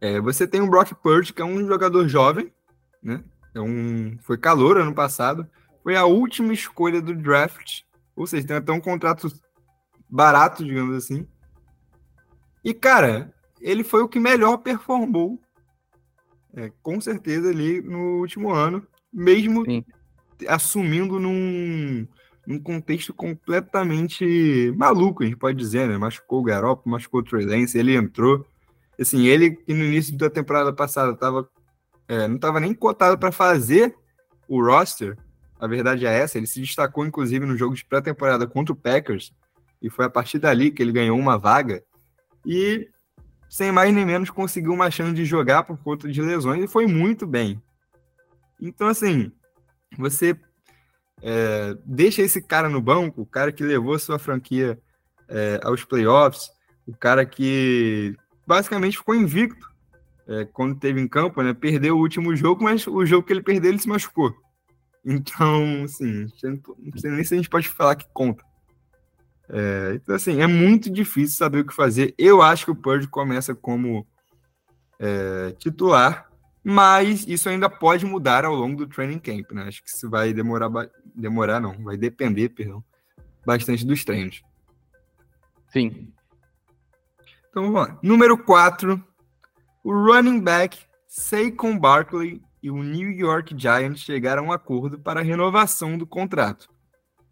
é, 0.00 0.20
você 0.20 0.46
tem 0.46 0.60
o 0.60 0.68
Brock 0.68 0.92
Purdy, 0.94 1.32
que 1.32 1.40
é 1.40 1.44
um 1.44 1.66
jogador 1.66 2.06
jovem, 2.08 2.52
né? 3.02 3.24
É 3.54 3.60
um, 3.60 4.18
foi 4.20 4.36
calor 4.36 4.76
ano 4.76 4.94
passado, 4.94 5.48
foi 5.82 5.96
a 5.96 6.04
última 6.04 6.52
escolha 6.52 7.00
do 7.00 7.14
draft, 7.14 7.82
ou 8.14 8.26
seja, 8.26 8.46
tem 8.46 8.56
até 8.56 8.72
um 8.72 8.80
contrato 8.80 9.32
barato, 10.08 10.64
digamos 10.64 10.96
assim. 10.96 11.26
E, 12.62 12.74
cara, 12.74 13.32
ele 13.60 13.82
foi 13.82 14.02
o 14.02 14.08
que 14.08 14.20
melhor 14.20 14.58
performou, 14.58 15.40
é, 16.56 16.70
com 16.82 17.00
certeza, 17.00 17.50
ali 17.50 17.80
no 17.80 18.18
último 18.20 18.50
ano 18.50 18.86
mesmo 19.12 19.64
Sim. 19.64 19.84
assumindo 20.48 21.20
num, 21.20 22.06
num 22.46 22.58
contexto 22.58 23.14
completamente 23.14 24.72
maluco, 24.76 25.22
a 25.22 25.26
gente 25.26 25.36
pode 25.36 25.56
dizer, 25.56 25.88
né? 25.88 25.96
Machucou 25.96 26.40
o 26.40 26.44
Garoppolo, 26.44 26.92
machucou 26.92 27.20
o 27.20 27.22
Trey 27.22 27.46
Lance, 27.46 27.78
ele 27.78 27.94
entrou. 27.94 28.44
Assim, 28.98 29.26
ele 29.26 29.52
que 29.52 29.72
no 29.72 29.84
início 29.84 30.16
da 30.16 30.28
temporada 30.28 30.72
passada 30.72 31.14
tava, 31.16 31.48
é, 32.08 32.26
não 32.26 32.36
estava 32.36 32.58
nem 32.58 32.74
cotado 32.74 33.16
para 33.18 33.30
fazer 33.30 33.94
o 34.48 34.62
roster, 34.62 35.16
a 35.58 35.66
verdade 35.66 36.06
é 36.06 36.12
essa, 36.12 36.36
ele 36.36 36.46
se 36.46 36.60
destacou 36.60 37.06
inclusive 37.06 37.46
no 37.46 37.56
jogo 37.56 37.74
de 37.74 37.84
pré-temporada 37.84 38.46
contra 38.46 38.72
o 38.72 38.76
Packers, 38.76 39.32
e 39.80 39.88
foi 39.88 40.04
a 40.04 40.10
partir 40.10 40.38
dali 40.38 40.70
que 40.70 40.82
ele 40.82 40.92
ganhou 40.92 41.18
uma 41.18 41.38
vaga, 41.38 41.82
e 42.44 42.88
sem 43.48 43.70
mais 43.70 43.94
nem 43.94 44.04
menos 44.04 44.30
conseguiu 44.30 44.72
uma 44.72 44.90
chance 44.90 45.14
de 45.14 45.24
jogar 45.24 45.62
por 45.64 45.76
conta 45.78 46.08
de 46.08 46.20
lesões 46.20 46.64
e 46.64 46.68
foi 46.68 46.86
muito 46.86 47.26
bem. 47.26 47.62
Então, 48.60 48.88
assim, 48.88 49.30
você 49.96 50.36
é, 51.22 51.76
deixa 51.84 52.22
esse 52.22 52.42
cara 52.42 52.68
no 52.68 52.80
banco, 52.80 53.22
o 53.22 53.26
cara 53.26 53.52
que 53.52 53.62
levou 53.62 53.98
sua 53.98 54.18
franquia 54.18 54.78
é, 55.28 55.60
aos 55.62 55.84
playoffs, 55.84 56.50
o 56.86 56.96
cara 56.96 57.24
que 57.24 58.14
basicamente 58.46 58.98
ficou 58.98 59.14
invicto 59.14 59.66
é, 60.26 60.44
quando 60.46 60.78
teve 60.78 61.00
em 61.00 61.08
campo, 61.08 61.42
né? 61.42 61.52
Perdeu 61.52 61.96
o 61.96 62.00
último 62.00 62.34
jogo, 62.34 62.64
mas 62.64 62.86
o 62.86 63.04
jogo 63.04 63.26
que 63.26 63.32
ele 63.32 63.42
perdeu, 63.42 63.70
ele 63.70 63.78
se 63.78 63.88
machucou. 63.88 64.34
Então, 65.04 65.84
assim, 65.84 66.26
não 66.42 66.98
sei 66.98 67.10
nem 67.10 67.24
se 67.24 67.34
a 67.34 67.36
gente 67.36 67.50
pode 67.50 67.68
falar 67.68 67.94
que 67.94 68.06
conta. 68.12 68.42
É, 69.48 69.92
então, 69.94 70.14
assim, 70.14 70.40
é 70.40 70.46
muito 70.46 70.90
difícil 70.90 71.36
saber 71.36 71.60
o 71.60 71.66
que 71.66 71.74
fazer. 71.74 72.14
Eu 72.16 72.42
acho 72.42 72.64
que 72.64 72.70
o 72.70 72.76
Purge 72.76 73.06
começa 73.06 73.54
como 73.54 74.06
é, 74.98 75.52
titular, 75.58 76.28
mas 76.62 77.26
isso 77.26 77.48
ainda 77.48 77.68
pode 77.68 78.06
mudar 78.06 78.44
ao 78.44 78.54
longo 78.54 78.86
do 78.86 78.86
training 78.86 79.18
camp, 79.18 79.52
né? 79.52 79.64
Acho 79.64 79.82
que 79.82 79.90
isso 79.90 80.08
vai 80.08 80.32
demorar, 80.32 80.70
demorar 81.14 81.60
não, 81.60 81.74
vai 81.84 81.96
depender, 81.96 82.48
perdão, 82.48 82.82
bastante 83.44 83.84
dos 83.84 84.04
treinos. 84.04 84.42
Sim. 85.68 86.12
Então 87.50 87.64
vamos 87.70 87.88
lá. 87.88 87.98
Número 88.02 88.38
4, 88.38 89.02
o 89.84 89.92
running 89.92 90.40
back 90.40 90.78
Saquon 91.06 91.78
Barkley 91.78 92.42
e 92.62 92.70
o 92.70 92.82
New 92.82 93.10
York 93.10 93.54
Giants 93.56 94.00
chegaram 94.00 94.44
a 94.44 94.46
um 94.46 94.52
acordo 94.52 94.98
para 94.98 95.20
a 95.20 95.22
renovação 95.22 95.98
do 95.98 96.06
contrato. 96.06 96.68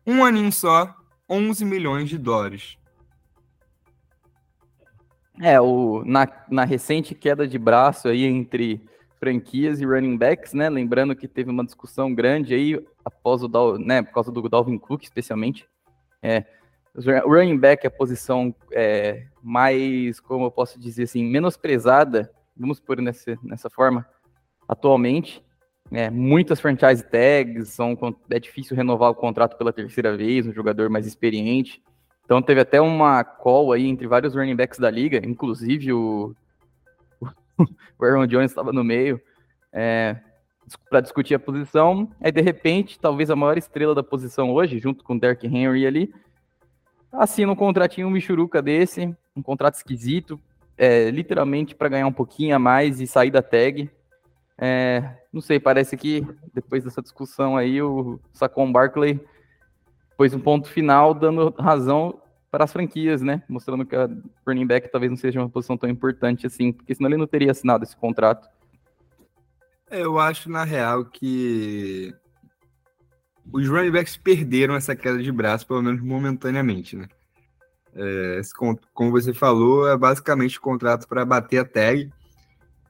Um 0.07 0.25
aninho 0.25 0.53
só, 0.53 0.95
11 1.33 1.65
milhões 1.65 2.11
de 2.11 2.19
dólares. 2.19 2.77
É, 5.41 5.59
o, 5.59 6.05
na, 6.05 6.29
na 6.51 6.65
recente 6.65 7.15
queda 7.15 7.49
de 7.49 7.59
braço 7.59 8.09
aí 8.09 8.25
entre 8.25 8.85
franquias 9.19 9.81
e 9.81 9.87
running 9.87 10.19
backs, 10.19 10.53
né? 10.53 10.69
Lembrando 10.69 11.17
que 11.17 11.27
teve 11.27 11.51
uma 11.51 11.65
discussão 11.65 12.15
grande 12.15 12.55
aí 12.55 12.85
após 13.03 13.43
o 13.43 13.49
Dal, 13.49 13.79
né, 13.79 14.03
por 14.03 14.13
causa 14.13 14.31
do 14.31 14.47
Dalvin 14.49 14.77
Cook, 14.77 15.05
especialmente. 15.05 15.67
É, 16.23 16.45
o 16.95 17.31
running 17.31 17.59
back 17.59 17.87
é 17.87 17.89
a 17.89 17.91
posição 17.91 18.55
é, 18.71 19.27
mais, 19.43 20.21
como 20.21 20.45
eu 20.45 20.51
posso 20.51 20.79
dizer 20.79 21.05
assim, 21.05 21.25
menosprezada, 21.25 22.31
vamos 22.55 22.79
por 22.79 23.01
nessa, 23.01 23.39
nessa 23.43 23.71
forma, 23.71 24.07
atualmente. 24.69 25.43
É, 25.93 26.09
muitas 26.11 26.61
franchise 26.61 27.05
tags, 27.05 27.69
são, 27.69 27.97
é 28.31 28.41
difícil 28.41 28.77
renovar 28.77 29.11
o 29.11 29.15
contrato 29.15 29.59
pela 29.59 29.73
terceira 29.73 30.17
vez, 30.17 30.47
um 30.47 30.53
jogador 30.53 30.89
mais 30.89 31.07
experiente. 31.07 31.83
Então 32.25 32.41
teve 32.41 32.61
até 32.61 32.81
uma 32.81 33.23
call 33.23 33.73
aí 33.73 33.87
entre 33.87 34.07
vários 34.07 34.35
running 34.35 34.57
backs 34.57 34.79
da 34.79 34.91
liga, 34.91 35.21
inclusive 35.25 35.93
o 35.93 36.35
o 37.99 38.05
Aaron 38.05 38.27
Jones 38.27 38.51
estava 38.51 38.73
no 38.73 38.83
meio 38.83 39.21
é, 39.73 40.17
para 40.89 41.01
discutir 41.01 41.35
a 41.35 41.39
posição. 41.39 42.11
Aí, 42.21 42.33
de 42.33 42.41
repente, 42.41 42.99
talvez 42.99 43.31
a 43.31 43.37
maior 43.37 43.57
estrela 43.57 43.95
da 43.95 44.03
posição 44.03 44.53
hoje, 44.53 44.79
junto 44.79 45.05
com 45.05 45.15
o 45.15 45.21
Derrick 45.21 45.47
Henry 45.47 45.87
ali, 45.87 46.15
assina 47.13 47.53
um 47.53 47.57
contratinho 47.57 48.11
michuruca 48.11 48.63
desse, 48.63 49.15
um 49.37 49.43
contrato 49.43 49.75
esquisito, 49.75 50.41
é, 50.77 51.11
literalmente 51.11 51.75
para 51.75 51.89
ganhar 51.89 52.07
um 52.07 52.13
pouquinho 52.13 52.57
a 52.57 52.59
mais 52.59 53.01
e 53.01 53.07
sair 53.07 53.31
da 53.31 53.43
tag. 53.43 53.91
É, 54.65 55.17
não 55.33 55.41
sei, 55.41 55.59
parece 55.59 55.97
que 55.97 56.25
depois 56.55 56.85
dessa 56.85 57.03
discussão 57.03 57.57
aí, 57.57 57.83
o 57.83 58.21
Saquon 58.33 58.71
Barkley 58.71 59.19
pôs 60.17 60.33
um 60.33 60.39
ponto 60.39 60.69
final, 60.69 61.13
dando 61.13 61.53
razão 61.59 62.23
para 62.49 62.63
as 62.63 62.73
franquias, 62.73 63.23
né? 63.23 63.43
Mostrando 63.49 63.85
que 63.85 63.97
a 63.97 64.09
running 64.47 64.69
back 64.69 64.89
talvez 64.89 65.11
não 65.11 65.17
seja 65.17 65.41
uma 65.41 65.49
posição 65.49 65.77
tão 65.77 65.91
importante 65.91 66.47
assim, 66.47 66.73
porque 66.73 66.95
senão 66.95 67.11
ele 67.11 67.17
não 67.17 67.27
teria 67.27 67.51
assinado 67.51 67.83
esse 67.83 67.97
contrato. 67.97 68.49
Eu 69.91 70.21
acho, 70.21 70.49
na 70.49 70.63
real, 70.63 71.07
que 71.07 72.15
os 73.53 73.69
running 73.69 73.91
backs 73.91 74.17
perderam 74.17 74.77
essa 74.77 74.95
queda 74.95 75.21
de 75.21 75.33
braço, 75.33 75.67
pelo 75.67 75.83
menos 75.83 76.01
momentaneamente, 76.01 76.95
né? 76.95 77.09
É, 77.97 78.39
esse, 78.39 78.55
como 78.55 79.11
você 79.11 79.35
falou, 79.35 79.89
é 79.89 79.97
basicamente 79.97 80.57
o 80.57 80.63
contrato 80.63 81.09
para 81.09 81.25
bater 81.25 81.59
a 81.59 81.65
tag. 81.65 82.13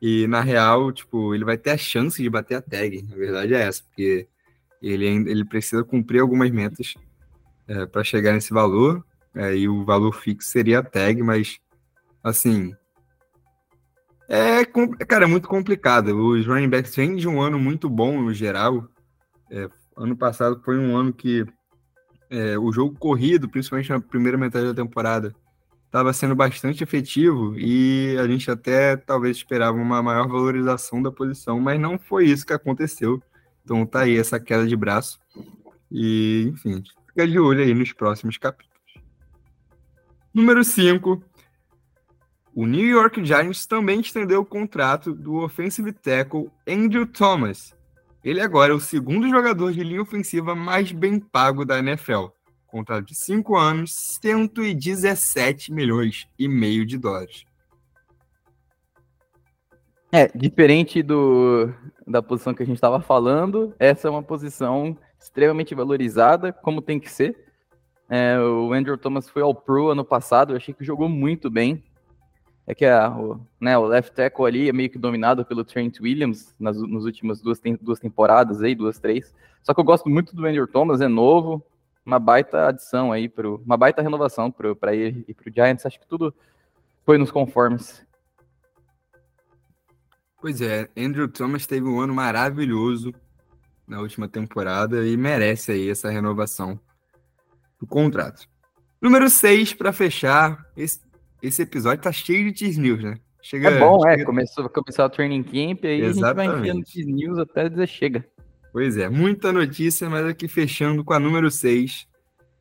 E 0.02 0.26
na 0.26 0.40
real, 0.40 0.90
tipo, 0.90 1.32
ele 1.32 1.44
vai 1.44 1.56
ter 1.56 1.70
a 1.70 1.78
chance 1.78 2.20
de 2.20 2.28
bater 2.28 2.56
a 2.56 2.60
tag. 2.60 3.08
A 3.12 3.14
verdade 3.14 3.54
é 3.54 3.60
essa, 3.60 3.84
porque 3.84 4.26
ele, 4.82 5.06
ele 5.06 5.44
precisa 5.44 5.84
cumprir 5.84 6.18
algumas 6.18 6.50
metas 6.50 6.94
é, 7.68 7.86
para 7.86 8.02
chegar 8.02 8.32
nesse 8.32 8.52
valor. 8.52 9.04
É, 9.32 9.56
e 9.56 9.68
o 9.68 9.84
valor 9.84 10.12
fixo 10.12 10.50
seria 10.50 10.80
a 10.80 10.82
tag, 10.82 11.22
mas 11.22 11.60
assim. 12.20 12.74
É, 14.28 14.64
cara, 15.06 15.24
é 15.24 15.28
muito 15.28 15.46
complicado. 15.46 16.08
Os 16.08 16.48
running 16.48 16.68
backs 16.68 16.96
vêm 16.96 17.14
de 17.14 17.28
um 17.28 17.40
ano 17.40 17.56
muito 17.56 17.88
bom 17.88 18.20
no 18.20 18.34
geral. 18.34 18.88
É, 19.52 19.70
ano 19.96 20.16
passado 20.16 20.60
foi 20.64 20.78
um 20.80 20.96
ano 20.96 21.12
que 21.12 21.46
é, 22.28 22.58
o 22.58 22.72
jogo 22.72 22.98
corrido, 22.98 23.48
principalmente 23.48 23.90
na 23.90 24.00
primeira 24.00 24.36
metade 24.36 24.66
da 24.66 24.74
temporada, 24.74 25.32
estava 25.92 26.10
sendo 26.14 26.34
bastante 26.34 26.82
efetivo 26.82 27.54
e 27.58 28.16
a 28.18 28.26
gente 28.26 28.50
até 28.50 28.96
talvez 28.96 29.36
esperava 29.36 29.76
uma 29.76 30.02
maior 30.02 30.26
valorização 30.26 31.02
da 31.02 31.12
posição, 31.12 31.60
mas 31.60 31.78
não 31.78 31.98
foi 31.98 32.24
isso 32.24 32.46
que 32.46 32.54
aconteceu. 32.54 33.22
Então 33.62 33.84
tá 33.84 34.00
aí 34.00 34.16
essa 34.16 34.40
queda 34.40 34.66
de 34.66 34.74
braço. 34.74 35.20
E, 35.90 36.50
enfim, 36.50 36.82
fica 37.08 37.28
de 37.28 37.38
olho 37.38 37.62
aí 37.62 37.74
nos 37.74 37.92
próximos 37.92 38.38
capítulos. 38.38 38.72
Número 40.32 40.64
5. 40.64 41.22
O 42.54 42.66
New 42.66 42.88
York 42.88 43.22
Giants 43.22 43.66
também 43.66 44.00
estendeu 44.00 44.40
o 44.40 44.46
contrato 44.46 45.12
do 45.12 45.42
offensive 45.44 45.92
tackle 45.92 46.50
Andrew 46.66 47.06
Thomas. 47.06 47.76
Ele 48.24 48.40
agora 48.40 48.72
é 48.72 48.74
o 48.74 48.80
segundo 48.80 49.28
jogador 49.28 49.72
de 49.72 49.84
linha 49.84 50.00
ofensiva 50.00 50.54
mais 50.54 50.90
bem 50.90 51.20
pago 51.20 51.66
da 51.66 51.78
NFL. 51.78 52.28
Contrato 52.72 53.04
de 53.04 53.14
5 53.14 53.54
anos, 53.54 53.92
117 54.22 55.70
milhões 55.70 56.26
e 56.38 56.48
meio 56.48 56.86
de 56.86 56.96
dólares. 56.96 57.44
É, 60.10 60.26
diferente 60.34 61.02
do, 61.02 61.70
da 62.06 62.22
posição 62.22 62.54
que 62.54 62.62
a 62.62 62.66
gente 62.66 62.76
estava 62.76 62.98
falando, 62.98 63.74
essa 63.78 64.08
é 64.08 64.10
uma 64.10 64.22
posição 64.22 64.96
extremamente 65.20 65.74
valorizada, 65.74 66.50
como 66.50 66.80
tem 66.80 66.98
que 66.98 67.10
ser. 67.10 67.36
É, 68.08 68.40
o 68.40 68.72
Andrew 68.72 68.96
Thomas 68.96 69.28
foi 69.28 69.42
ao 69.42 69.54
Pro 69.54 69.90
ano 69.90 70.02
passado, 70.02 70.54
eu 70.54 70.56
achei 70.56 70.72
que 70.72 70.82
jogou 70.82 71.10
muito 71.10 71.50
bem. 71.50 71.84
É 72.66 72.74
que 72.74 72.86
a, 72.86 73.10
o, 73.10 73.38
né, 73.60 73.76
o 73.76 73.84
left 73.84 74.14
tackle 74.14 74.46
ali 74.46 74.70
é 74.70 74.72
meio 74.72 74.88
que 74.88 74.98
dominado 74.98 75.44
pelo 75.44 75.62
Trent 75.62 76.00
Williams 76.00 76.54
nas, 76.58 76.80
nas 76.80 77.04
últimas 77.04 77.42
duas, 77.42 77.60
duas 77.82 77.98
temporadas 77.98 78.62
aí, 78.62 78.74
duas, 78.74 78.98
três. 78.98 79.34
Só 79.62 79.74
que 79.74 79.80
eu 79.80 79.84
gosto 79.84 80.08
muito 80.08 80.34
do 80.34 80.46
Andrew 80.46 80.66
Thomas, 80.66 81.02
é 81.02 81.08
novo, 81.08 81.62
uma 82.04 82.18
baita 82.18 82.68
adição 82.68 83.12
aí, 83.12 83.28
pro, 83.28 83.62
uma 83.64 83.76
baita 83.76 84.02
renovação 84.02 84.50
para 84.50 84.94
ele 84.94 85.24
e 85.28 85.34
para 85.34 85.48
o 85.48 85.52
Giants. 85.52 85.86
Acho 85.86 86.00
que 86.00 86.06
tudo 86.06 86.34
foi 87.04 87.18
nos 87.18 87.30
conformes. 87.30 88.04
Pois 90.40 90.60
é, 90.60 90.88
Andrew 90.96 91.28
Thomas 91.28 91.66
teve 91.66 91.86
um 91.86 92.00
ano 92.00 92.12
maravilhoso 92.12 93.14
na 93.86 94.00
última 94.00 94.28
temporada 94.28 95.06
e 95.06 95.16
merece 95.16 95.72
aí 95.72 95.88
essa 95.88 96.10
renovação 96.10 96.80
do 97.78 97.86
contrato. 97.86 98.48
Número 99.00 99.28
6, 99.28 99.74
para 99.74 99.92
fechar, 99.92 100.64
esse, 100.76 101.00
esse 101.40 101.62
episódio 101.62 102.02
tá 102.02 102.12
cheio 102.12 102.44
de 102.46 102.52
tease 102.52 102.80
news, 102.80 103.02
né? 103.02 103.18
Chega, 103.40 103.70
é 103.70 103.78
bom, 103.78 103.96
é, 104.06 104.10
chega... 104.10 104.22
é. 104.22 104.24
Começou, 104.24 104.68
começar 104.68 105.04
o 105.04 105.10
training 105.10 105.42
camp, 105.42 105.84
aí 105.84 106.00
Exatamente. 106.00 106.08
a 106.08 106.12
gente 106.12 106.34
vai 106.36 106.60
enfiando 106.60 106.84
tease 106.84 107.12
news 107.12 107.38
até 107.38 107.68
dizer 107.68 107.86
chega. 107.88 108.26
Pois 108.72 108.96
é, 108.96 109.06
muita 109.06 109.52
notícia, 109.52 110.08
mas 110.08 110.24
aqui 110.24 110.48
fechando 110.48 111.04
com 111.04 111.12
a 111.12 111.18
número 111.18 111.50
6. 111.50 112.08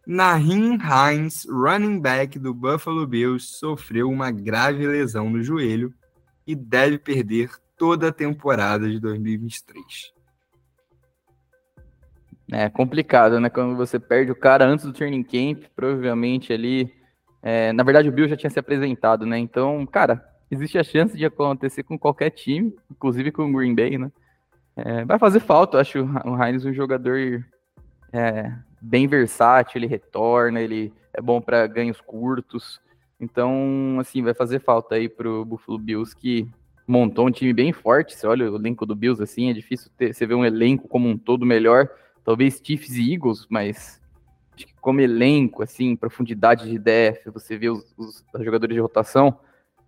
Nahin 0.06 0.78
Hines, 0.78 1.48
running 1.50 2.02
back 2.02 2.38
do 2.38 2.54
Buffalo 2.54 3.08
Bills, 3.08 3.46
sofreu 3.58 4.10
uma 4.10 4.30
grave 4.30 4.86
lesão 4.86 5.30
no 5.30 5.42
joelho 5.42 5.94
e 6.46 6.54
deve 6.54 6.98
perder 6.98 7.50
toda 7.78 8.10
a 8.10 8.12
temporada 8.12 8.90
de 8.90 9.00
2023. 9.00 10.12
É 12.52 12.68
complicado, 12.68 13.40
né? 13.40 13.50
Quando 13.50 13.78
você 13.78 13.98
perde 13.98 14.32
o 14.32 14.36
cara 14.36 14.66
antes 14.66 14.84
do 14.84 14.92
training 14.92 15.24
camp, 15.24 15.64
provavelmente 15.74 16.52
ali. 16.52 16.94
É, 17.42 17.72
na 17.72 17.84
verdade, 17.84 18.10
o 18.10 18.12
Bill 18.12 18.28
já 18.28 18.36
tinha 18.36 18.50
se 18.50 18.60
apresentado, 18.60 19.26
né? 19.26 19.40
Então, 19.40 19.86
cara, 19.86 20.22
existe 20.52 20.78
a 20.78 20.84
chance 20.84 21.16
de 21.18 21.26
acontecer 21.26 21.84
com 21.84 21.98
qualquer 21.98 22.32
time, 22.32 22.76
inclusive 22.92 23.32
com 23.32 23.50
o 23.50 23.54
Green 23.54 23.74
Bay, 23.74 23.98
né? 23.98 24.12
É, 24.76 25.06
vai 25.06 25.20
fazer 25.20 25.40
falta, 25.40 25.78
eu 25.78 25.82
acho 25.82 26.00
o 26.26 26.44
Heinz 26.44 26.66
um 26.66 26.74
jogador 26.74 27.46
é, 28.14 28.52
bem 28.82 29.08
versátil, 29.08 29.80
ele 29.80 29.88
retorna, 29.88 30.60
ele 30.60 30.94
é 31.14 31.22
bom 31.22 31.42
para 31.42 31.68
ganhos 31.68 32.00
curtos. 32.02 32.82
Então, 33.20 33.98
assim, 34.00 34.24
vai 34.24 34.34
fazer 34.34 34.60
falta 34.60 34.96
aí 34.96 35.08
pro 35.08 35.46
Buffalo 35.46 35.78
Bills 35.78 36.16
que 36.16 36.50
montou 36.88 37.28
um 37.28 37.32
time 37.32 37.54
bem 37.54 37.72
forte. 37.72 38.16
Você 38.16 38.26
olha 38.26 38.52
o 38.52 38.56
elenco 38.56 38.86
do 38.86 38.96
Bills 38.96 39.22
assim, 39.22 39.50
é 39.50 39.54
difícil 39.54 39.92
ter, 39.98 40.14
você 40.14 40.26
ver 40.26 40.36
um 40.36 40.46
elenco 40.46 40.88
como 40.88 41.08
um 41.08 41.18
todo 41.18 41.46
melhor. 41.46 41.90
Talvez 42.24 42.62
Chiefs 42.64 42.96
e 42.98 43.14
Eagles, 43.14 43.46
mas 43.50 44.02
acho 44.56 44.68
que 44.68 44.74
como 44.82 45.02
elenco, 45.02 45.64
assim, 45.64 45.96
profundidade 45.96 46.70
de 46.70 46.78
def, 46.78 47.26
você 47.28 47.58
vê 47.58 47.70
os, 47.70 47.94
os, 47.98 48.24
jogadores 48.40 48.76
de 48.76 48.82
rotação, 48.82 49.40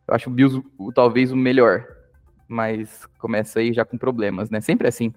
eu 0.08 0.14
acho 0.14 0.30
o 0.30 0.34
Bills 0.34 0.64
talvez 0.94 1.32
o 1.32 1.36
melhor. 1.36 1.86
Mas 2.48 3.06
começa 3.18 3.60
aí 3.60 3.74
já 3.74 3.86
com 3.86 3.98
problemas, 3.98 4.50
né? 4.50 4.62
Sempre 4.62 4.88
assim. 4.88 5.14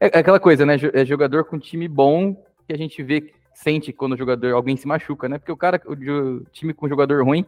É, 0.00 0.16
é 0.16 0.18
aquela 0.20 0.40
coisa, 0.40 0.66
né? 0.66 0.76
É 0.92 1.04
jogador 1.04 1.44
com 1.44 1.58
time 1.58 1.88
bom 1.88 2.34
que 2.66 2.72
a 2.72 2.76
gente 2.76 3.02
vê, 3.02 3.32
sente 3.54 3.92
quando 3.92 4.14
o 4.14 4.18
jogador, 4.18 4.52
alguém 4.52 4.76
se 4.76 4.86
machuca, 4.86 5.28
né? 5.28 5.38
Porque 5.38 5.52
o 5.52 5.56
cara, 5.56 5.80
o, 5.86 5.92
o 5.92 6.44
time 6.52 6.74
com 6.74 6.88
jogador 6.88 7.24
ruim, 7.24 7.46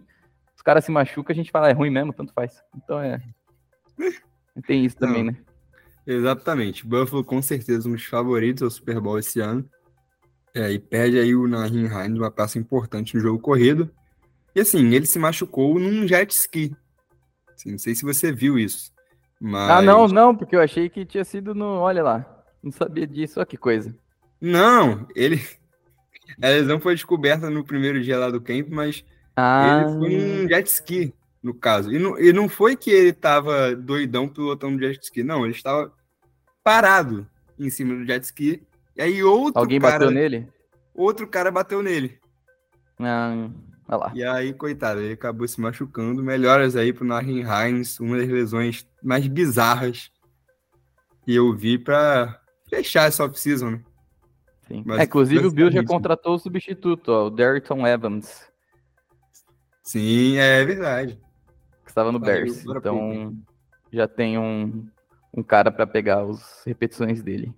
os 0.55 0.63
caras 0.63 0.85
se 0.85 0.91
machucam, 0.91 1.33
a 1.33 1.37
gente 1.37 1.51
fala, 1.51 1.69
é 1.69 1.73
ruim 1.73 1.91
mesmo, 1.91 2.13
tanto 2.13 2.33
faz. 2.33 2.63
Então 2.77 3.01
é. 3.01 3.21
Tem 4.67 4.85
isso 4.85 4.97
também, 4.97 5.25
Não. 5.25 5.33
né? 5.33 5.39
Exatamente. 6.07 6.87
Buffalo 6.87 7.25
com 7.25 7.43
certeza 7.43 7.89
um 7.89 7.93
dos 7.93 8.05
favoritos 8.05 8.63
ao 8.63 8.71
Super 8.71 9.01
Bowl 9.01 9.19
esse 9.19 9.41
ano. 9.41 9.69
É, 10.55 10.73
e 10.73 10.79
perde 10.79 11.19
aí 11.19 11.35
o 11.35 11.47
Nahin 11.47 11.87
Hines 11.87 12.19
uma 12.19 12.31
peça 12.31 12.59
importante 12.59 13.15
no 13.15 13.21
jogo 13.21 13.39
corrido. 13.39 13.91
E 14.55 14.61
assim, 14.61 14.95
ele 14.95 15.05
se 15.05 15.19
machucou 15.19 15.79
num 15.79 16.07
jet 16.07 16.31
ski. 16.31 16.75
Assim, 17.53 17.73
não 17.73 17.79
sei 17.79 17.95
se 17.95 18.05
você 18.05 18.33
viu 18.33 18.59
isso. 18.59 18.91
Mas... 19.41 19.71
Ah, 19.71 19.83
não, 19.83 20.09
não, 20.09 20.35
porque 20.35 20.57
eu 20.57 20.61
achei 20.61 20.89
que 20.89 21.05
tinha 21.05 21.25
sido 21.25 21.55
no. 21.55 21.81
Olha 21.81 22.03
lá. 22.03 22.45
Não 22.63 22.73
sabia 22.73 23.07
disso, 23.07 23.39
olha 23.39 23.47
que 23.47 23.57
coisa. 23.57 23.95
Não, 24.41 25.07
ele. 25.15 25.41
A 26.43 26.49
lesão 26.49 26.81
foi 26.81 26.95
descoberta 26.95 27.49
no 27.49 27.65
primeiro 27.65 28.03
dia 28.03 28.19
lá 28.19 28.29
do 28.31 28.41
camp, 28.41 28.67
mas 28.69 29.05
ah. 29.37 29.85
ele 29.87 29.99
foi 29.99 30.17
num 30.17 30.49
jet 30.49 30.67
ski, 30.67 31.15
no 31.41 31.55
caso. 31.55 31.93
E 31.93 31.99
não, 32.01 32.19
e 32.19 32.33
não 32.33 32.49
foi 32.49 32.77
que 32.77 32.91
ele 32.91 33.13
tava 33.13 33.77
doidão 33.77 34.27
pilotando 34.27 34.81
jet 34.81 35.01
ski, 35.05 35.23
não, 35.23 35.45
ele 35.45 35.55
estava 35.55 35.93
parado 36.65 37.25
em 37.57 37.71
cima 37.71 37.95
do 37.95 38.05
jet 38.05 38.25
ski 38.25 38.61
e 38.97 39.03
aí 39.03 39.23
outro 39.23 39.61
Alguém 39.61 39.79
cara, 39.79 39.99
bateu 39.99 40.11
nele? 40.11 40.49
Outro 40.95 41.29
cara 41.29 41.51
bateu 41.51 41.83
nele. 41.83 42.19
Ah, 42.99 43.49
lá. 43.95 44.11
E 44.15 44.25
aí, 44.25 44.53
coitado, 44.53 45.01
ele 45.01 45.13
acabou 45.13 45.47
se 45.47 45.61
machucando. 45.61 46.23
Melhoras 46.23 46.75
aí 46.75 46.93
pro 46.93 47.05
Nahin 47.05 47.45
Hines, 47.45 48.01
uma 48.01 48.17
das 48.17 48.29
lesões 48.29 48.87
mais 49.03 49.27
bizarras 49.29 50.11
que 51.25 51.35
eu 51.35 51.55
vi 51.55 51.79
para 51.79 52.41
fechar 52.69 53.07
essa 53.07 53.25
off-season, 53.25 53.71
né? 53.71 53.85
Sim. 54.67 54.85
É, 54.99 55.05
inclusive 55.05 55.47
o 55.47 55.53
Bill 55.53 55.71
já 55.71 55.85
contratou 55.85 56.35
o 56.35 56.39
substituto, 56.39 57.09
ó, 57.13 57.27
o 57.27 57.31
Derrickson 57.31 57.87
Evans. 57.87 58.51
Sim, 59.83 60.37
é 60.39 60.65
verdade. 60.65 61.21
Que 61.85 61.91
estava 61.91 62.11
no 62.11 62.19
Bears. 62.19 62.65
Então 62.65 63.37
já 63.93 64.09
tem 64.09 64.37
um, 64.37 64.89
um 65.33 65.43
cara 65.45 65.71
para 65.71 65.87
pegar 65.87 66.23
as 66.23 66.65
repetições 66.67 67.23
dele. 67.23 67.55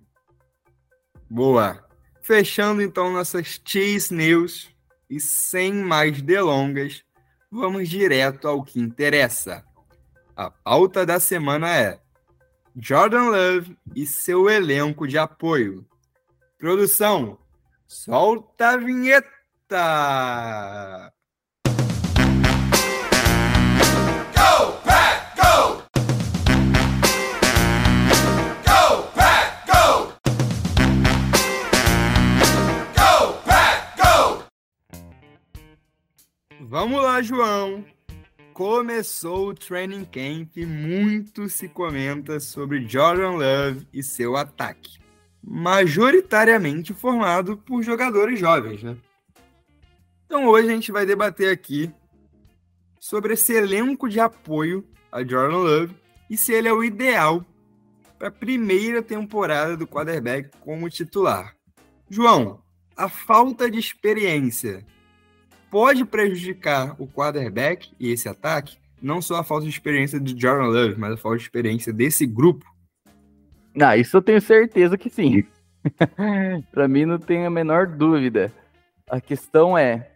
Boa. 1.27 1.83
Fechando 2.21 2.81
então 2.83 3.11
nossas 3.11 3.59
Cheese 3.65 4.13
News 4.13 4.69
e 5.09 5.19
sem 5.19 5.73
mais 5.73 6.21
delongas, 6.21 7.03
vamos 7.51 7.89
direto 7.89 8.47
ao 8.47 8.63
que 8.63 8.79
interessa. 8.79 9.65
A 10.35 10.51
pauta 10.51 11.05
da 11.05 11.19
semana 11.19 11.75
é 11.75 11.99
Jordan 12.75 13.31
Love 13.31 13.77
e 13.95 14.05
seu 14.05 14.49
elenco 14.49 15.07
de 15.07 15.17
apoio. 15.17 15.85
Produção, 16.57 17.37
solta 17.87 18.69
a 18.69 18.77
vinheta! 18.77 19.29
João. 37.21 37.85
Começou 38.53 39.49
o 39.49 39.53
training 39.53 40.05
camp, 40.05 40.57
muito 40.57 41.47
se 41.47 41.69
comenta 41.69 42.39
sobre 42.39 42.87
Jordan 42.87 43.31
Love 43.31 43.87
e 43.93 44.03
seu 44.03 44.35
ataque, 44.35 44.99
majoritariamente 45.41 46.93
formado 46.93 47.57
por 47.57 47.81
jogadores 47.83 48.39
jovens, 48.39 48.83
né? 48.83 48.97
Então 50.25 50.45
hoje 50.45 50.67
a 50.67 50.71
gente 50.71 50.91
vai 50.91 51.05
debater 51.05 51.51
aqui 51.51 51.91
sobre 52.99 53.33
esse 53.33 53.53
elenco 53.53 54.09
de 54.09 54.19
apoio 54.19 54.85
a 55.11 55.23
Jordan 55.23 55.57
Love 55.57 55.95
e 56.29 56.35
se 56.35 56.53
ele 56.53 56.67
é 56.67 56.73
o 56.73 56.83
ideal 56.83 57.45
para 58.17 58.27
a 58.27 58.31
primeira 58.31 59.01
temporada 59.01 59.77
do 59.77 59.87
quarterback 59.87 60.49
como 60.59 60.89
titular. 60.89 61.55
João, 62.09 62.61
a 62.95 63.07
falta 63.07 63.71
de 63.71 63.79
experiência 63.79 64.85
pode 65.69 66.05
prejudicar 66.05 66.95
o 66.99 67.07
quarterback 67.07 67.91
e 67.99 68.11
esse 68.11 68.27
ataque, 68.27 68.77
não 69.01 69.21
só 69.21 69.37
a 69.37 69.43
falta 69.43 69.63
de 69.63 69.69
experiência 69.69 70.19
de 70.19 70.39
Jordan 70.39 70.67
Love, 70.67 70.95
mas 70.97 71.13
a 71.13 71.17
falta 71.17 71.37
de 71.37 71.43
experiência 71.43 71.93
desse 71.93 72.25
grupo? 72.25 72.65
Ah, 73.79 73.95
isso 73.95 74.17
eu 74.17 74.21
tenho 74.21 74.41
certeza 74.41 74.97
que 74.97 75.09
sim. 75.09 75.43
Para 76.71 76.87
mim 76.87 77.05
não 77.05 77.17
tem 77.17 77.45
a 77.45 77.49
menor 77.49 77.87
dúvida. 77.87 78.51
A 79.09 79.21
questão 79.21 79.77
é 79.77 80.11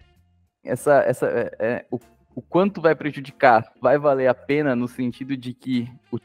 essa, 0.64 1.02
essa, 1.02 1.28
é, 1.28 1.52
é, 1.60 1.86
o, 1.90 2.00
o, 2.36 2.42
quanto 2.42 2.82
vai 2.82 2.96
prejudicar. 2.96 3.72
Vai 3.82 3.98
valer 3.98 4.28
a 4.28 4.34
pena 4.34 4.76
no 4.76 4.88
sentido 4.88 5.38
de 5.38 5.54
que 5.54 5.90
o, 6.12 6.18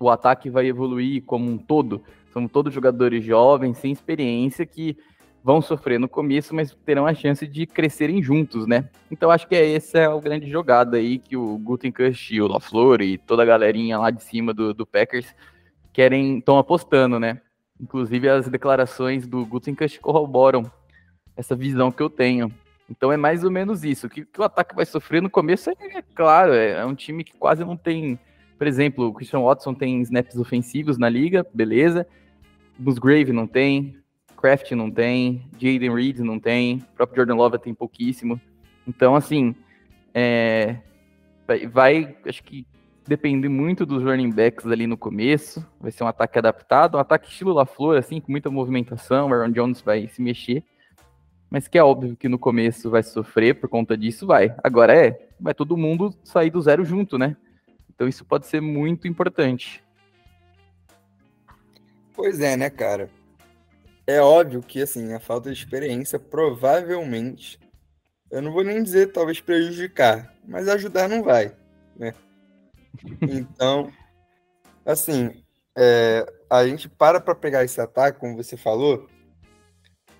o 0.00 0.10
ataque 0.10 0.48
vai 0.48 0.66
evoluir 0.66 1.22
como 1.24 1.50
um 1.50 1.58
todo. 1.58 2.02
São 2.32 2.46
todos 2.48 2.72
jogadores 2.72 3.24
jovens, 3.24 3.78
sem 3.78 3.92
experiência, 3.92 4.64
que 4.64 4.96
vão 5.42 5.62
sofrer 5.62 5.98
no 5.98 6.08
começo, 6.08 6.54
mas 6.54 6.76
terão 6.84 7.06
a 7.06 7.14
chance 7.14 7.46
de 7.46 7.66
crescerem 7.66 8.22
juntos, 8.22 8.66
né? 8.66 8.88
Então 9.10 9.30
acho 9.30 9.46
que 9.46 9.54
é 9.54 9.74
essa 9.74 9.98
é 9.98 10.06
a 10.06 10.18
grande 10.18 10.50
jogada 10.50 10.96
aí 10.96 11.18
que 11.18 11.36
o 11.36 11.56
Gutenkust 11.58 12.34
e 12.34 12.40
o 12.40 12.48
LaFleur 12.48 13.00
e 13.00 13.18
toda 13.18 13.42
a 13.42 13.46
galerinha 13.46 13.98
lá 13.98 14.10
de 14.10 14.22
cima 14.22 14.52
do, 14.52 14.74
do 14.74 14.86
Packers 14.86 15.34
querem, 15.92 16.38
estão 16.38 16.58
apostando, 16.58 17.18
né? 17.18 17.40
Inclusive 17.80 18.28
as 18.28 18.48
declarações 18.48 19.26
do 19.26 19.44
Gutenkust 19.46 20.00
corroboram 20.00 20.70
essa 21.36 21.54
visão 21.54 21.92
que 21.92 22.02
eu 22.02 22.10
tenho. 22.10 22.52
Então 22.90 23.12
é 23.12 23.16
mais 23.16 23.44
ou 23.44 23.50
menos 23.50 23.84
isso. 23.84 24.08
Que, 24.08 24.24
que 24.24 24.40
o 24.40 24.44
ataque 24.44 24.74
vai 24.74 24.86
sofrer 24.86 25.22
no 25.22 25.30
começo 25.30 25.70
é, 25.70 25.74
é 25.98 26.02
claro, 26.14 26.52
é, 26.52 26.72
é, 26.72 26.84
um 26.84 26.94
time 26.94 27.22
que 27.22 27.36
quase 27.36 27.64
não 27.64 27.76
tem. 27.76 28.18
Por 28.56 28.66
exemplo, 28.66 29.06
o 29.06 29.14
Christian 29.14 29.40
Watson 29.40 29.74
tem 29.74 30.00
snaps 30.02 30.36
ofensivos 30.36 30.98
na 30.98 31.08
liga, 31.08 31.46
beleza. 31.54 32.06
Musgrave 32.78 33.32
não 33.32 33.46
tem, 33.46 33.96
Kraft 34.40 34.70
não 34.72 34.90
tem, 34.90 35.44
Jaden 35.58 35.94
Reed 35.94 36.18
não 36.20 36.38
tem, 36.38 36.76
o 36.76 36.96
próprio 36.96 37.16
Jordan 37.16 37.34
Love 37.34 37.58
tem 37.58 37.74
pouquíssimo. 37.74 38.40
Então, 38.86 39.16
assim, 39.16 39.54
é, 40.14 40.76
vai, 41.46 41.66
vai, 41.66 42.16
acho 42.24 42.42
que 42.44 42.66
depende 43.06 43.48
muito 43.48 43.84
dos 43.84 44.02
running 44.02 44.30
backs 44.30 44.66
ali 44.66 44.86
no 44.86 44.96
começo. 44.96 45.66
Vai 45.80 45.90
ser 45.90 46.04
um 46.04 46.06
ataque 46.06 46.38
adaptado, 46.38 46.96
um 46.96 47.00
ataque 47.00 47.28
estilo 47.28 47.52
LaFleur, 47.52 47.98
assim, 47.98 48.20
com 48.20 48.30
muita 48.30 48.50
movimentação. 48.50 49.28
O 49.28 49.34
Aaron 49.34 49.50
Jones 49.50 49.80
vai 49.80 50.06
se 50.08 50.22
mexer. 50.22 50.62
Mas 51.50 51.66
que 51.66 51.78
é 51.78 51.82
óbvio 51.82 52.16
que 52.16 52.28
no 52.28 52.38
começo 52.38 52.90
vai 52.90 53.02
sofrer 53.02 53.54
por 53.54 53.68
conta 53.68 53.96
disso, 53.96 54.26
vai. 54.26 54.54
Agora 54.62 54.94
é, 54.94 55.28
vai 55.40 55.54
todo 55.54 55.76
mundo 55.76 56.14
sair 56.22 56.50
do 56.50 56.60
zero 56.60 56.84
junto, 56.84 57.18
né? 57.18 57.36
Então 57.92 58.06
isso 58.06 58.24
pode 58.24 58.46
ser 58.46 58.60
muito 58.60 59.08
importante. 59.08 59.82
Pois 62.14 62.40
é, 62.40 62.56
né, 62.56 62.68
cara? 62.68 63.08
É 64.08 64.22
óbvio 64.22 64.62
que 64.62 64.80
assim, 64.80 65.12
a 65.12 65.20
falta 65.20 65.52
de 65.52 65.58
experiência 65.58 66.18
provavelmente, 66.18 67.60
eu 68.30 68.40
não 68.40 68.50
vou 68.50 68.64
nem 68.64 68.82
dizer 68.82 69.12
talvez 69.12 69.38
prejudicar, 69.38 70.34
mas 70.46 70.66
ajudar 70.66 71.08
não 71.08 71.22
vai, 71.22 71.54
né? 71.94 72.14
Então, 73.20 73.92
assim, 74.84 75.44
é, 75.76 76.26
a 76.48 76.66
gente 76.66 76.88
para 76.88 77.20
para 77.20 77.34
pegar 77.34 77.64
esse 77.64 77.78
ataque, 77.78 78.18
como 78.18 78.34
você 78.34 78.56
falou, 78.56 79.06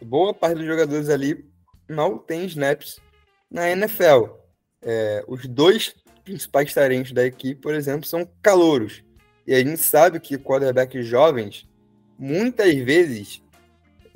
boa 0.03 0.35
parte 0.35 0.59
dos 0.59 0.67
jogadores 0.67 1.09
ali 1.09 1.51
não 1.89 2.19
tem 2.19 2.45
snaps 2.45 3.01
na 3.51 3.71
NFL. 3.71 4.27
É, 4.83 5.25
os 5.27 5.47
dois 5.47 5.97
principais 6.23 6.75
talentos 6.75 7.13
da 7.13 7.25
equipe, 7.25 7.61
por 7.61 7.75
exemplo, 7.75 8.07
são 8.07 8.29
calouros. 8.43 9.03
E 9.47 9.55
a 9.55 9.59
gente 9.59 9.79
sabe 9.79 10.21
que 10.21 10.37
quarterbacks 10.37 11.07
jovens, 11.07 11.67
muitas 12.19 12.75
vezes, 12.75 13.43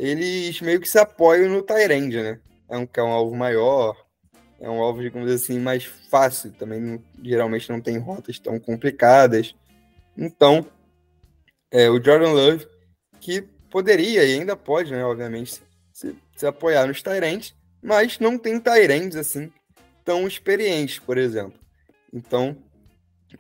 eles 0.05 0.61
meio 0.61 0.81
que 0.81 0.89
se 0.89 0.99
apoiam 0.99 1.51
no 1.51 1.63
Tyrande, 1.63 2.23
né? 2.23 2.41
É 2.69 2.77
um, 2.77 2.89
é 2.93 3.03
um 3.03 3.13
alvo 3.13 3.35
maior, 3.37 3.97
é 4.61 4.69
um 4.69 4.81
alvo, 4.81 5.03
digamos 5.03 5.31
assim, 5.31 5.59
mais 5.59 5.85
fácil. 5.85 6.53
Também 6.53 6.81
não, 6.81 7.03
geralmente 7.23 7.71
não 7.71 7.81
tem 7.81 7.99
rotas 7.99 8.39
tão 8.39 8.59
complicadas. 8.59 9.55
Então, 10.17 10.67
é, 11.71 11.89
o 11.91 12.03
Jordan 12.03 12.33
Love, 12.33 12.67
que 13.21 13.43
poderia 13.71 14.25
e 14.25 14.39
ainda 14.39 14.57
pode, 14.57 14.91
né, 14.91 15.05
obviamente, 15.05 15.63
se 15.93 16.17
se 16.43 16.47
apoiar 16.47 16.89
nos 16.89 17.01
Tyrants, 17.01 17.55
mas 17.81 18.19
não 18.19 18.37
tem 18.37 18.59
Tyrants 18.59 19.15
assim 19.15 19.53
tão 20.05 20.27
experientes, 20.27 20.99
por 20.99 21.17
exemplo. 21.17 21.59
Então, 22.13 22.57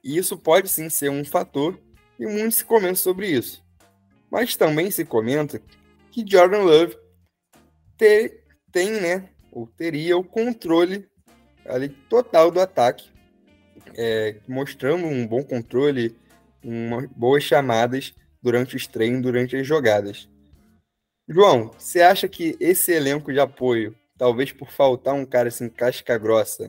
isso 0.04 0.38
pode 0.38 0.68
sim 0.68 0.88
ser 0.88 1.10
um 1.10 1.24
fator 1.24 1.76
e 2.16 2.26
muito 2.26 2.54
se 2.54 2.64
comenta 2.64 2.94
sobre 2.94 3.28
isso. 3.28 3.60
Mas 4.30 4.54
também 4.54 4.88
se 4.90 5.04
comenta 5.04 5.60
que 6.12 6.24
Jordan 6.30 6.62
Love 6.62 6.96
ter, 7.96 8.44
tem, 8.70 9.00
né, 9.00 9.28
ou 9.50 9.66
teria 9.66 10.16
o 10.16 10.22
controle 10.22 11.08
ali, 11.66 11.88
total 11.88 12.50
do 12.50 12.60
ataque, 12.60 13.10
é, 13.96 14.36
mostrando 14.46 15.06
um 15.06 15.26
bom 15.26 15.42
controle, 15.42 16.16
boas 17.16 17.42
chamadas 17.42 18.14
durante 18.40 18.76
os 18.76 18.86
treinos, 18.86 19.22
durante 19.22 19.56
as 19.56 19.66
jogadas. 19.66 20.28
João, 21.28 21.70
você 21.78 22.02
acha 22.02 22.28
que 22.28 22.56
esse 22.60 22.92
elenco 22.92 23.32
de 23.32 23.40
apoio, 23.40 23.96
talvez 24.18 24.52
por 24.52 24.70
faltar 24.70 25.14
um 25.14 25.24
cara 25.24 25.48
assim, 25.48 25.68
casca 25.68 26.18
grossa, 26.18 26.68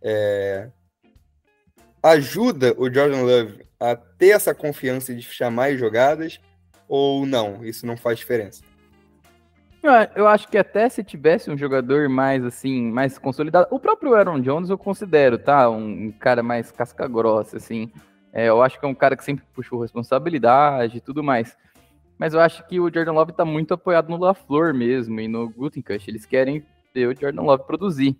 é, 0.00 0.70
ajuda 2.02 2.74
o 2.78 2.92
Jordan 2.92 3.22
Love 3.22 3.66
a 3.78 3.96
ter 3.96 4.30
essa 4.30 4.54
confiança 4.54 5.14
de 5.14 5.22
chamar 5.22 5.72
as 5.72 5.78
jogadas 5.78 6.40
ou 6.92 7.24
não? 7.24 7.64
Isso 7.64 7.86
não 7.86 7.96
faz 7.96 8.18
diferença? 8.18 8.62
Eu 10.14 10.28
acho 10.28 10.46
que 10.46 10.58
até 10.58 10.90
se 10.90 11.02
tivesse 11.02 11.50
um 11.50 11.56
jogador 11.56 12.06
mais 12.06 12.44
assim, 12.44 12.92
mais 12.92 13.16
consolidado, 13.16 13.66
o 13.70 13.80
próprio 13.80 14.14
Aaron 14.14 14.40
Jones 14.40 14.68
eu 14.68 14.76
considero, 14.76 15.38
tá? 15.38 15.70
Um, 15.70 16.08
um 16.08 16.12
cara 16.12 16.42
mais 16.42 16.70
casca 16.70 17.08
grossa, 17.08 17.56
assim. 17.56 17.90
É, 18.30 18.50
eu 18.50 18.62
acho 18.62 18.78
que 18.78 18.84
é 18.84 18.88
um 18.88 18.94
cara 18.94 19.16
que 19.16 19.24
sempre 19.24 19.42
puxou 19.54 19.80
responsabilidade 19.80 20.98
e 20.98 21.00
tudo 21.00 21.24
mais. 21.24 21.56
Mas 22.18 22.34
eu 22.34 22.40
acho 22.40 22.64
que 22.68 22.78
o 22.78 22.92
Jordan 22.92 23.12
Love 23.12 23.32
tá 23.32 23.44
muito 23.44 23.72
apoiado 23.72 24.10
no 24.10 24.18
LaFleur 24.18 24.74
mesmo 24.74 25.18
e 25.18 25.26
no 25.26 25.48
Gutenkast. 25.48 26.10
Eles 26.10 26.26
querem 26.26 26.62
ver 26.94 27.06
o 27.06 27.18
Jordan 27.18 27.42
Love 27.42 27.64
produzir. 27.64 28.14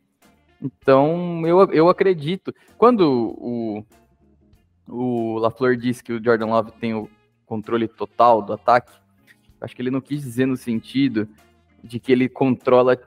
Então, 0.62 1.46
eu, 1.46 1.70
eu 1.72 1.88
acredito. 1.90 2.54
Quando 2.78 3.36
o, 3.38 3.84
o 4.88 5.38
LaFleur 5.40 5.76
disse 5.76 6.02
que 6.02 6.14
o 6.14 6.24
Jordan 6.24 6.46
Love 6.46 6.72
tem 6.72 6.94
o 6.94 7.08
controle 7.52 7.86
total 7.86 8.40
do 8.40 8.54
ataque, 8.54 8.90
acho 9.60 9.76
que 9.76 9.82
ele 9.82 9.90
não 9.90 10.00
quis 10.00 10.22
dizer 10.22 10.46
no 10.46 10.56
sentido 10.56 11.28
de 11.84 12.00
que 12.00 12.10
ele 12.10 12.26
controla, 12.26 12.98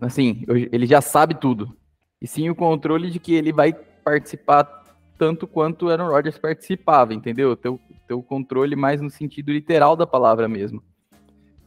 assim, 0.00 0.44
ele 0.46 0.86
já 0.86 1.00
sabe 1.00 1.34
tudo. 1.34 1.76
E 2.22 2.28
sim 2.28 2.48
o 2.48 2.54
controle 2.54 3.10
de 3.10 3.18
que 3.18 3.34
ele 3.34 3.52
vai 3.52 3.72
participar 3.72 4.84
tanto 5.18 5.48
quanto 5.48 5.86
o 5.86 5.90
Aaron 5.90 6.08
Rodgers 6.08 6.38
participava, 6.38 7.12
entendeu? 7.12 7.56
Ter 7.56 7.68
o 8.14 8.22
controle 8.22 8.76
mais 8.76 9.00
no 9.00 9.10
sentido 9.10 9.50
literal 9.50 9.96
da 9.96 10.06
palavra 10.06 10.48
mesmo. 10.48 10.80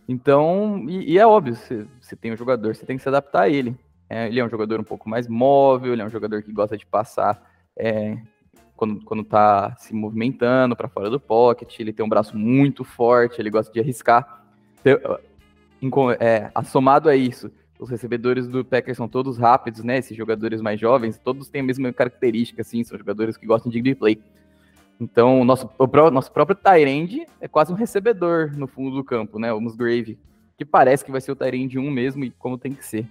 Então, 0.07 0.85
e, 0.87 1.13
e 1.13 1.19
é 1.19 1.27
óbvio, 1.27 1.55
você 1.55 2.15
tem 2.15 2.31
um 2.31 2.37
jogador, 2.37 2.73
você 2.73 2.85
tem 2.85 2.95
que 2.95 3.03
se 3.03 3.09
adaptar 3.09 3.43
a 3.43 3.49
ele. 3.49 3.75
É, 4.09 4.27
ele 4.27 4.39
é 4.39 4.45
um 4.45 4.49
jogador 4.49 4.79
um 4.79 4.85
pouco 4.85 5.09
mais 5.09 5.27
móvel, 5.27 5.91
ele 5.91 6.01
é 6.01 6.05
um 6.05 6.09
jogador 6.09 6.41
que 6.43 6.51
gosta 6.53 6.77
de 6.77 6.85
passar 6.85 7.41
é, 7.77 8.17
quando, 8.75 9.03
quando 9.03 9.23
tá 9.23 9.75
se 9.77 9.93
movimentando 9.93 10.75
para 10.75 10.89
fora 10.89 11.09
do 11.09 11.19
pocket, 11.19 11.79
ele 11.79 11.93
tem 11.93 12.05
um 12.05 12.09
braço 12.09 12.37
muito 12.37 12.83
forte, 12.83 13.39
ele 13.39 13.49
gosta 13.49 13.71
de 13.71 13.79
arriscar. 13.79 14.43
É, 16.19 16.51
assomado 16.53 17.09
a 17.09 17.15
isso, 17.15 17.51
os 17.79 17.89
recebedores 17.89 18.47
do 18.47 18.63
Packers 18.63 18.97
são 18.97 19.07
todos 19.07 19.37
rápidos, 19.37 19.83
né? 19.83 19.97
Esses 19.97 20.15
jogadores 20.15 20.61
mais 20.61 20.79
jovens, 20.79 21.17
todos 21.17 21.49
têm 21.49 21.61
a 21.61 21.65
mesma 21.65 21.91
característica, 21.91 22.61
assim, 22.61 22.83
são 22.83 22.97
jogadores 22.97 23.37
que 23.37 23.45
gostam 23.45 23.71
de 23.71 23.81
gameplay. 23.81 24.21
Então, 24.99 25.41
o 25.41 25.45
nosso, 25.45 25.69
o 25.77 26.11
nosso 26.11 26.31
próprio 26.31 26.55
Tyrande 26.55 27.25
é 27.41 27.47
quase 27.47 27.73
um 27.73 27.75
recebedor 27.75 28.51
no 28.55 28.67
fundo 28.67 28.95
do 28.95 29.03
campo, 29.03 29.37
né? 29.39 29.51
O 29.51 29.59
Musgrave, 29.59 30.17
que 30.57 30.63
parece 30.63 31.03
que 31.03 31.11
vai 31.11 31.19
ser 31.19 31.31
o 31.31 31.35
Tyrande 31.35 31.77
1 31.77 31.91
mesmo 31.91 32.23
e 32.23 32.31
como 32.31 32.57
tem 32.57 32.73
que 32.73 32.85
ser. 32.85 33.05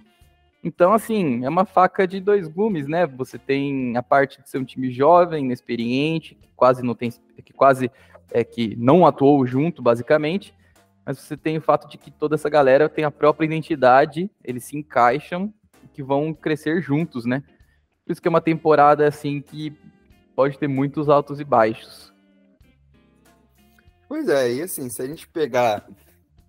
Então, 0.63 0.93
assim, 0.93 1.43
é 1.43 1.49
uma 1.49 1.65
faca 1.65 2.07
de 2.07 2.21
dois 2.21 2.47
gumes, 2.47 2.87
né? 2.87 3.05
Você 3.05 3.37
tem 3.37 3.97
a 3.97 4.01
parte 4.01 4.41
de 4.41 4.49
ser 4.49 4.59
um 4.59 4.63
time 4.63 4.89
jovem, 4.91 5.43
inexperiente, 5.43 6.35
que 6.35 6.47
quase 6.55 6.81
não 6.81 6.95
tem, 6.95 7.11
que 7.43 7.51
quase 7.51 7.91
é 8.31 8.43
que 8.43 8.75
não 8.77 9.05
atuou 9.05 9.45
junto, 9.45 9.81
basicamente, 9.81 10.55
mas 11.05 11.19
você 11.19 11.35
tem 11.35 11.57
o 11.57 11.61
fato 11.61 11.89
de 11.89 11.97
que 11.97 12.09
toda 12.09 12.35
essa 12.35 12.49
galera 12.49 12.87
tem 12.87 13.03
a 13.03 13.11
própria 13.11 13.45
identidade, 13.45 14.31
eles 14.41 14.63
se 14.63 14.77
encaixam 14.77 15.53
e 15.83 15.87
que 15.87 16.01
vão 16.01 16.33
crescer 16.33 16.81
juntos, 16.81 17.25
né? 17.25 17.43
Por 18.05 18.13
isso 18.13 18.21
que 18.21 18.27
é 18.27 18.29
uma 18.29 18.41
temporada 18.41 19.05
assim 19.05 19.41
que 19.41 19.75
pode 20.33 20.57
ter 20.57 20.67
muitos 20.67 21.09
altos 21.09 21.41
e 21.41 21.43
baixos. 21.43 22.13
Pois 24.07 24.29
é, 24.29 24.53
e 24.53 24.61
assim, 24.61 24.89
se 24.89 25.01
a 25.01 25.07
gente 25.07 25.27
pegar 25.27 25.85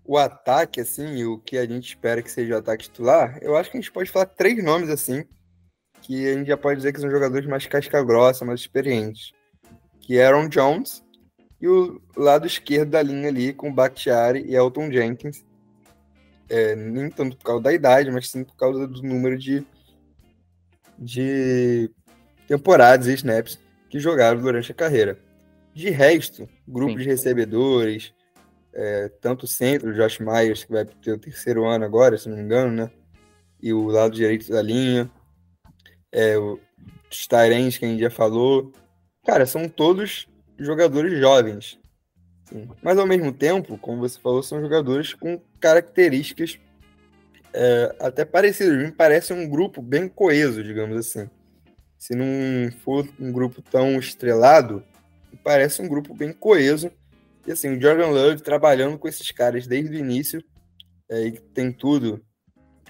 o 0.05 0.19
ataque, 0.19 0.81
assim, 0.81 1.25
o 1.25 1.39
que 1.39 1.57
a 1.57 1.67
gente 1.67 1.89
espera 1.89 2.23
que 2.23 2.31
seja 2.31 2.55
o 2.55 2.59
ataque 2.59 2.85
titular, 2.85 3.39
eu 3.41 3.57
acho 3.57 3.71
que 3.71 3.79
a 3.79 3.81
gente 3.81 3.93
pode 3.93 4.11
falar 4.11 4.27
três 4.27 4.63
nomes, 4.63 4.91
assim, 4.91 5.25
que 6.03 6.29
a 6.29 6.35
gente 6.35 6.47
já 6.47 6.57
pode 6.57 6.77
dizer 6.77 6.93
que 6.93 7.01
são 7.01 7.11
jogadores 7.11 7.49
mais 7.49 7.67
casca 7.67 8.03
grossa, 8.03 8.45
mais 8.45 8.61
experientes. 8.61 9.33
Que 10.01 10.19
é 10.19 10.27
Aaron 10.27 10.49
Jones, 10.49 11.03
e 11.59 11.67
o 11.67 11.99
lado 12.15 12.47
esquerdo 12.47 12.91
da 12.91 13.03
linha 13.03 13.29
ali 13.29 13.55
com 13.55 13.73
Bakhtiari 13.73 14.45
e 14.47 14.55
Elton 14.55 14.91
Jenkins. 14.93 15.43
É, 16.47 16.77
nem 16.77 17.09
tanto 17.09 17.39
por 17.39 17.45
causa 17.45 17.63
da 17.63 17.73
idade, 17.73 18.11
mas 18.11 18.29
sim 18.29 18.45
por 18.45 18.55
causa 18.55 18.87
do 18.87 19.03
número 19.03 19.39
de, 19.39 19.65
de 20.99 21.91
temporadas 22.47 23.07
e 23.07 23.15
snaps 23.15 23.59
que 23.89 23.99
jogaram 23.99 24.43
durante 24.43 24.71
a 24.71 24.75
carreira. 24.75 25.19
De 25.73 25.89
resto, 25.89 26.47
grupo 26.69 26.93
sim. 26.93 26.99
de 26.99 27.05
recebedores, 27.05 28.13
é, 28.75 29.09
tanto 29.21 29.45
o 29.45 29.49
centro, 29.49 29.91
o 29.91 29.95
Josh 29.95 30.19
Myers, 30.19 30.65
que 30.65 30.73
vai 30.73 30.85
ter 30.85 31.13
o 31.13 31.19
terceiro 31.19 31.65
ano 31.65 31.85
agora, 31.85 32.19
se 32.19 32.29
não 32.29 32.37
me 32.37 32.43
engano, 32.43 32.73
né? 32.73 32.91
E 33.63 33.73
o 33.73 33.87
lado 33.87 34.15
direito 34.15 34.51
da 34.51 34.61
linha, 34.61 35.11
é, 36.13 36.37
os 36.39 37.27
Tyrens, 37.27 37.79
que 37.79 37.85
a 37.85 37.89
gente 37.89 38.01
já 38.01 38.11
falou. 38.11 38.73
Cara, 39.25 39.47
são 39.47 39.69
todos 39.69 40.29
jogadores 40.59 41.19
jovens. 41.19 41.79
Sim. 42.49 42.69
Mas 42.83 42.99
ao 42.99 43.07
mesmo 43.07 43.33
tempo, 43.33 43.79
como 43.79 44.01
você 44.01 44.19
falou, 44.21 44.43
são 44.43 44.61
jogadores 44.61 45.15
com 45.15 45.41
características 45.59 46.59
é, 47.53 47.95
até 48.01 48.25
parecidas. 48.25 48.77
Me 48.77 48.93
parece 48.93 49.33
um 49.33 49.49
grupo 49.49 49.81
bem 49.81 50.09
coeso, 50.09 50.63
digamos 50.63 50.99
assim. 50.99 51.31
Se 51.97 52.15
não 52.15 52.27
for 52.85 53.09
um 53.19 53.33
grupo 53.33 53.63
tão 53.63 53.99
estrelado, 53.99 54.85
parece 55.43 55.81
um 55.81 55.89
grupo 55.89 56.15
bem 56.15 56.33
coeso. 56.33 56.91
E 57.47 57.53
assim, 57.53 57.77
o 57.77 57.81
Jordan 57.81 58.09
Love 58.09 58.43
trabalhando 58.43 58.99
com 58.99 59.09
esses 59.09 59.31
caras 59.31 59.67
desde 59.67 59.97
o 59.97 59.99
início, 59.99 60.43
é, 61.11 61.27
e 61.27 61.33
tem 61.33 61.71
tudo, 61.73 62.25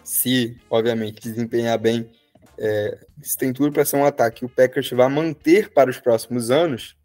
se 0.02 0.56
obviamente 0.70 1.20
desempenhar 1.20 1.78
bem, 1.78 2.10
é, 2.56 2.98
se 3.22 3.36
tem 3.36 3.52
tudo 3.52 3.72
para 3.72 3.84
ser 3.84 3.96
um 3.96 4.04
ataque 4.04 4.40
que 4.40 4.44
o 4.44 4.48
Packers 4.48 4.90
vai 4.90 5.08
manter 5.08 5.72
para 5.72 5.90
os 5.90 5.98
próximos 5.98 6.50
anos, 6.50 6.96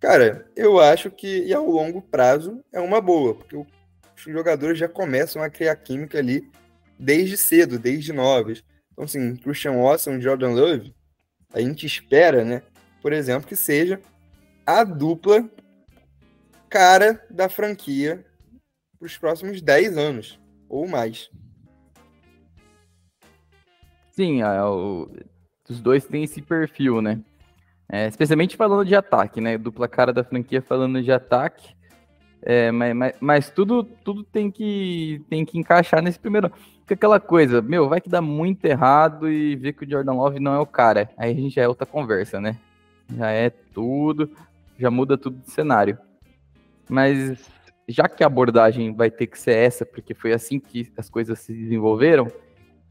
Cara, 0.00 0.46
eu 0.56 0.80
acho 0.80 1.10
que 1.10 1.52
ao 1.52 1.68
longo 1.68 2.00
prazo 2.00 2.64
é 2.72 2.80
uma 2.80 3.02
boa, 3.02 3.34
porque 3.34 3.54
os 3.54 3.66
jogadores 4.24 4.78
já 4.78 4.88
começam 4.88 5.42
a 5.42 5.50
criar 5.50 5.76
química 5.76 6.18
ali 6.18 6.50
desde 6.98 7.36
cedo, 7.36 7.78
desde 7.78 8.10
novos. 8.10 8.64
Então, 8.90 9.04
assim, 9.04 9.36
Christian 9.36 9.74
Watson 9.82 10.14
e 10.14 10.20
Jordan 10.22 10.52
Love, 10.52 10.94
a 11.52 11.60
gente 11.60 11.84
espera, 11.84 12.42
né, 12.46 12.62
por 13.02 13.12
exemplo, 13.12 13.46
que 13.46 13.54
seja 13.54 14.00
a 14.64 14.84
dupla 14.84 15.46
cara 16.70 17.22
da 17.28 17.48
franquia 17.48 18.24
para 18.98 19.06
os 19.06 19.18
próximos 19.18 19.60
10 19.60 19.98
anos 19.98 20.40
ou 20.68 20.86
mais. 20.88 21.28
Sim, 24.12 24.40
a, 24.42 24.70
o, 24.70 25.10
os 25.68 25.80
dois 25.80 26.04
têm 26.04 26.22
esse 26.22 26.40
perfil, 26.40 27.02
né? 27.02 27.20
É, 27.88 28.06
especialmente 28.06 28.56
falando 28.56 28.86
de 28.86 28.94
ataque, 28.94 29.40
né? 29.40 29.58
Dupla 29.58 29.88
cara 29.88 30.12
da 30.12 30.22
franquia 30.22 30.62
falando 30.62 31.02
de 31.02 31.10
ataque. 31.10 31.74
É, 32.42 32.70
mas, 32.70 32.94
mas, 32.94 33.14
mas, 33.20 33.50
tudo, 33.50 33.82
tudo 33.82 34.22
tem, 34.22 34.50
que, 34.50 35.22
tem 35.28 35.44
que 35.44 35.58
encaixar 35.58 36.00
nesse 36.00 36.18
primeiro. 36.18 36.50
Porque 36.78 36.94
aquela 36.94 37.18
coisa, 37.18 37.60
meu, 37.60 37.88
vai 37.88 38.00
que 38.00 38.08
dá 38.08 38.22
muito 38.22 38.64
errado 38.64 39.28
e 39.28 39.56
ver 39.56 39.72
que 39.72 39.84
o 39.84 39.90
Jordan 39.90 40.12
Love 40.12 40.38
não 40.38 40.54
é 40.54 40.58
o 40.58 40.66
cara. 40.66 41.10
Aí 41.16 41.32
a 41.32 41.34
gente 41.34 41.54
já 41.54 41.62
é 41.62 41.68
outra 41.68 41.84
conversa, 41.84 42.40
né? 42.40 42.56
Já 43.16 43.30
é 43.30 43.50
tudo, 43.50 44.30
já 44.78 44.90
muda 44.90 45.18
tudo 45.18 45.38
de 45.38 45.50
cenário. 45.50 45.98
Mas 46.90 47.48
já 47.88 48.08
que 48.08 48.22
a 48.22 48.26
abordagem 48.26 48.94
vai 48.94 49.10
ter 49.10 49.26
que 49.26 49.38
ser 49.38 49.56
essa, 49.56 49.86
porque 49.86 50.14
foi 50.14 50.32
assim 50.32 50.60
que 50.60 50.92
as 50.96 51.08
coisas 51.08 51.38
se 51.38 51.52
desenvolveram, 51.52 52.28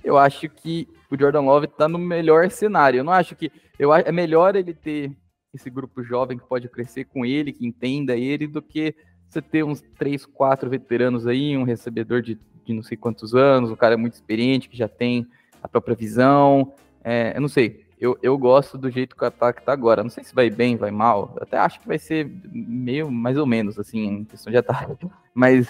eu 0.03 0.17
acho 0.17 0.47
que 0.49 0.87
o 1.11 1.17
Jordan 1.17 1.41
Love 1.41 1.65
está 1.65 1.87
no 1.87 1.97
melhor 1.97 2.49
cenário. 2.49 2.99
Eu 2.99 3.03
não 3.03 3.13
acho 3.13 3.35
que. 3.35 3.51
Eu, 3.77 3.93
é 3.93 4.11
melhor 4.11 4.55
ele 4.55 4.73
ter 4.73 5.15
esse 5.53 5.69
grupo 5.69 6.03
jovem 6.03 6.37
que 6.37 6.47
pode 6.47 6.67
crescer 6.69 7.05
com 7.05 7.25
ele, 7.25 7.51
que 7.51 7.65
entenda 7.65 8.15
ele, 8.15 8.47
do 8.47 8.61
que 8.61 8.95
você 9.27 9.41
ter 9.41 9.63
uns 9.63 9.81
três, 9.97 10.25
quatro 10.25 10.69
veteranos 10.69 11.27
aí, 11.27 11.55
um 11.55 11.63
recebedor 11.63 12.21
de, 12.21 12.37
de 12.65 12.73
não 12.73 12.83
sei 12.83 12.97
quantos 12.97 13.35
anos, 13.35 13.71
um 13.71 13.75
cara 13.75 13.97
muito 13.97 14.13
experiente, 14.13 14.69
que 14.69 14.77
já 14.77 14.87
tem 14.87 15.27
a 15.61 15.67
própria 15.67 15.95
visão. 15.95 16.73
É, 17.03 17.33
eu 17.35 17.41
não 17.41 17.47
sei. 17.47 17.85
Eu, 17.99 18.17
eu 18.23 18.37
gosto 18.37 18.77
do 18.77 18.89
jeito 18.89 19.15
que 19.15 19.23
o 19.23 19.27
ataque 19.27 19.61
tá 19.61 19.73
agora. 19.73 20.03
Não 20.03 20.09
sei 20.09 20.23
se 20.23 20.33
vai 20.33 20.49
bem, 20.49 20.77
vai 20.77 20.89
mal. 20.89 21.33
Eu 21.35 21.43
até 21.43 21.57
acho 21.57 21.81
que 21.81 21.87
vai 21.87 21.99
ser 21.99 22.31
meio 22.49 23.11
mais 23.11 23.37
ou 23.37 23.45
menos, 23.45 23.77
assim, 23.77 24.05
em 24.05 24.25
questão 24.25 24.49
de 24.49 24.57
ataque. 24.57 25.05
Mas 25.35 25.67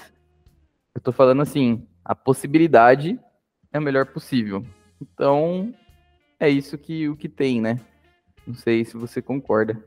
eu 0.93 1.01
tô 1.01 1.11
falando 1.11 1.41
assim, 1.41 1.87
a 2.05 2.13
possibilidade 2.13 3.19
é 3.73 3.77
a 3.77 3.81
melhor 3.81 4.05
possível. 4.05 4.63
Então, 5.01 5.73
é 6.39 6.47
isso 6.47 6.77
que 6.77 7.09
o 7.09 7.15
que 7.15 7.27
tem, 7.27 7.59
né? 7.59 7.79
Não 8.45 8.53
sei 8.53 8.85
se 8.85 8.95
você 8.95 9.21
concorda. 9.21 9.81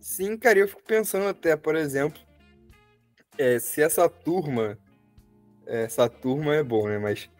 Sim, 0.00 0.36
cara, 0.36 0.58
eu 0.58 0.66
fico 0.66 0.82
pensando 0.82 1.28
até, 1.28 1.56
por 1.56 1.76
exemplo, 1.76 2.20
é, 3.38 3.58
se 3.60 3.80
essa 3.80 4.08
turma, 4.08 4.76
essa 5.66 6.08
turma 6.08 6.54
é 6.56 6.62
bom, 6.62 6.88
né? 6.88 6.98
Mas 6.98 7.30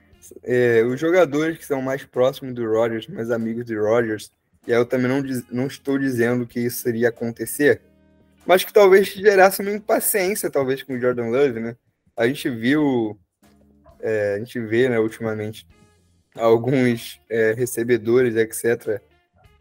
é, 0.42 0.82
os 0.82 0.98
jogadores 1.00 1.58
que 1.58 1.64
são 1.64 1.82
mais 1.82 2.04
próximos 2.04 2.54
do 2.54 2.66
Rodgers, 2.66 3.06
mais 3.06 3.30
amigos 3.30 3.64
de 3.64 3.76
Rodgers, 3.76 4.30
e 4.66 4.72
aí 4.72 4.78
eu 4.78 4.86
também 4.86 5.08
não, 5.08 5.22
não 5.50 5.66
estou 5.66 5.98
dizendo 5.98 6.46
que 6.46 6.60
isso 6.60 6.88
iria 6.88 7.08
acontecer, 7.08 7.80
mas 8.46 8.64
que 8.64 8.72
talvez 8.72 9.08
gerasse 9.08 9.60
uma 9.60 9.70
impaciência, 9.70 10.50
talvez, 10.50 10.82
com 10.82 10.94
o 10.94 11.00
Jordan 11.00 11.28
Love, 11.30 11.60
né? 11.60 11.76
A 12.16 12.26
gente 12.26 12.50
viu, 12.50 13.18
é, 14.00 14.34
a 14.34 14.38
gente 14.38 14.60
vê, 14.60 14.88
né, 14.88 14.98
ultimamente, 14.98 15.66
alguns 16.34 17.20
é, 17.28 17.52
recebedores, 17.52 18.36
etc., 18.36 19.00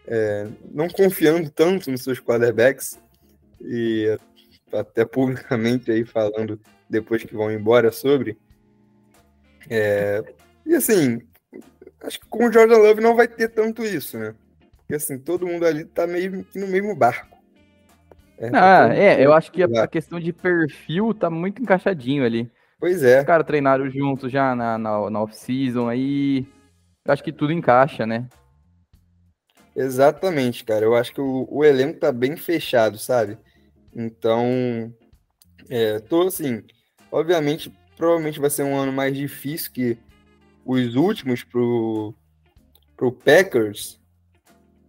é, 0.07 0.47
não 0.71 0.89
confiando 0.89 1.49
tanto 1.49 1.91
nos 1.91 2.03
seus 2.03 2.19
quarterbacks, 2.19 2.99
e 3.61 4.17
até 4.73 5.05
publicamente 5.05 5.91
aí 5.91 6.05
falando 6.05 6.59
depois 6.89 7.23
que 7.23 7.35
vão 7.35 7.51
embora 7.51 7.91
sobre. 7.91 8.37
É, 9.69 10.23
e 10.65 10.75
assim, 10.75 11.21
acho 12.03 12.19
que 12.19 12.27
com 12.27 12.47
o 12.47 12.51
Jordan 12.51 12.77
Love 12.77 13.01
não 13.01 13.15
vai 13.15 13.27
ter 13.27 13.49
tanto 13.49 13.83
isso, 13.83 14.17
né? 14.17 14.35
Porque 14.77 14.95
assim, 14.95 15.17
todo 15.17 15.47
mundo 15.47 15.65
ali 15.65 15.85
tá 15.85 16.05
meio 16.05 16.43
que 16.43 16.59
no 16.59 16.67
mesmo 16.67 16.95
barco. 16.95 17.37
É, 18.37 18.49
tá 18.49 18.87
ah, 18.87 18.93
é, 18.93 19.23
eu 19.23 19.33
acho 19.33 19.51
que 19.51 19.63
a, 19.63 19.87
questão 19.87 20.19
de 20.19 20.33
perfil 20.33 21.13
tá 21.13 21.29
muito 21.29 21.61
encaixadinho 21.61 22.25
ali. 22.25 22.51
Pois 22.79 23.03
é. 23.03 23.19
Os 23.19 23.25
caras 23.25 23.45
treinaram 23.45 23.89
juntos 23.89 24.31
já 24.31 24.55
na, 24.55 24.77
na, 24.77 25.09
na 25.09 25.21
off-season, 25.21 25.87
aí 25.87 26.47
acho 27.05 27.23
que 27.23 27.31
tudo 27.31 27.53
encaixa, 27.53 28.05
né? 28.05 28.27
Exatamente, 29.75 30.65
cara. 30.65 30.83
Eu 30.83 30.95
acho 30.95 31.13
que 31.13 31.21
o, 31.21 31.47
o 31.49 31.63
elenco 31.63 31.99
tá 31.99 32.11
bem 32.11 32.35
fechado, 32.35 32.97
sabe? 32.97 33.37
Então, 33.95 34.93
é, 35.69 35.99
tô 35.99 36.27
assim, 36.27 36.63
obviamente, 37.11 37.71
provavelmente 37.95 38.39
vai 38.39 38.49
ser 38.49 38.63
um 38.63 38.75
ano 38.75 38.91
mais 38.91 39.15
difícil 39.15 39.71
que 39.71 39.97
os 40.65 40.95
últimos 40.95 41.43
pro, 41.43 42.13
pro 42.95 43.11
Packers, 43.11 43.99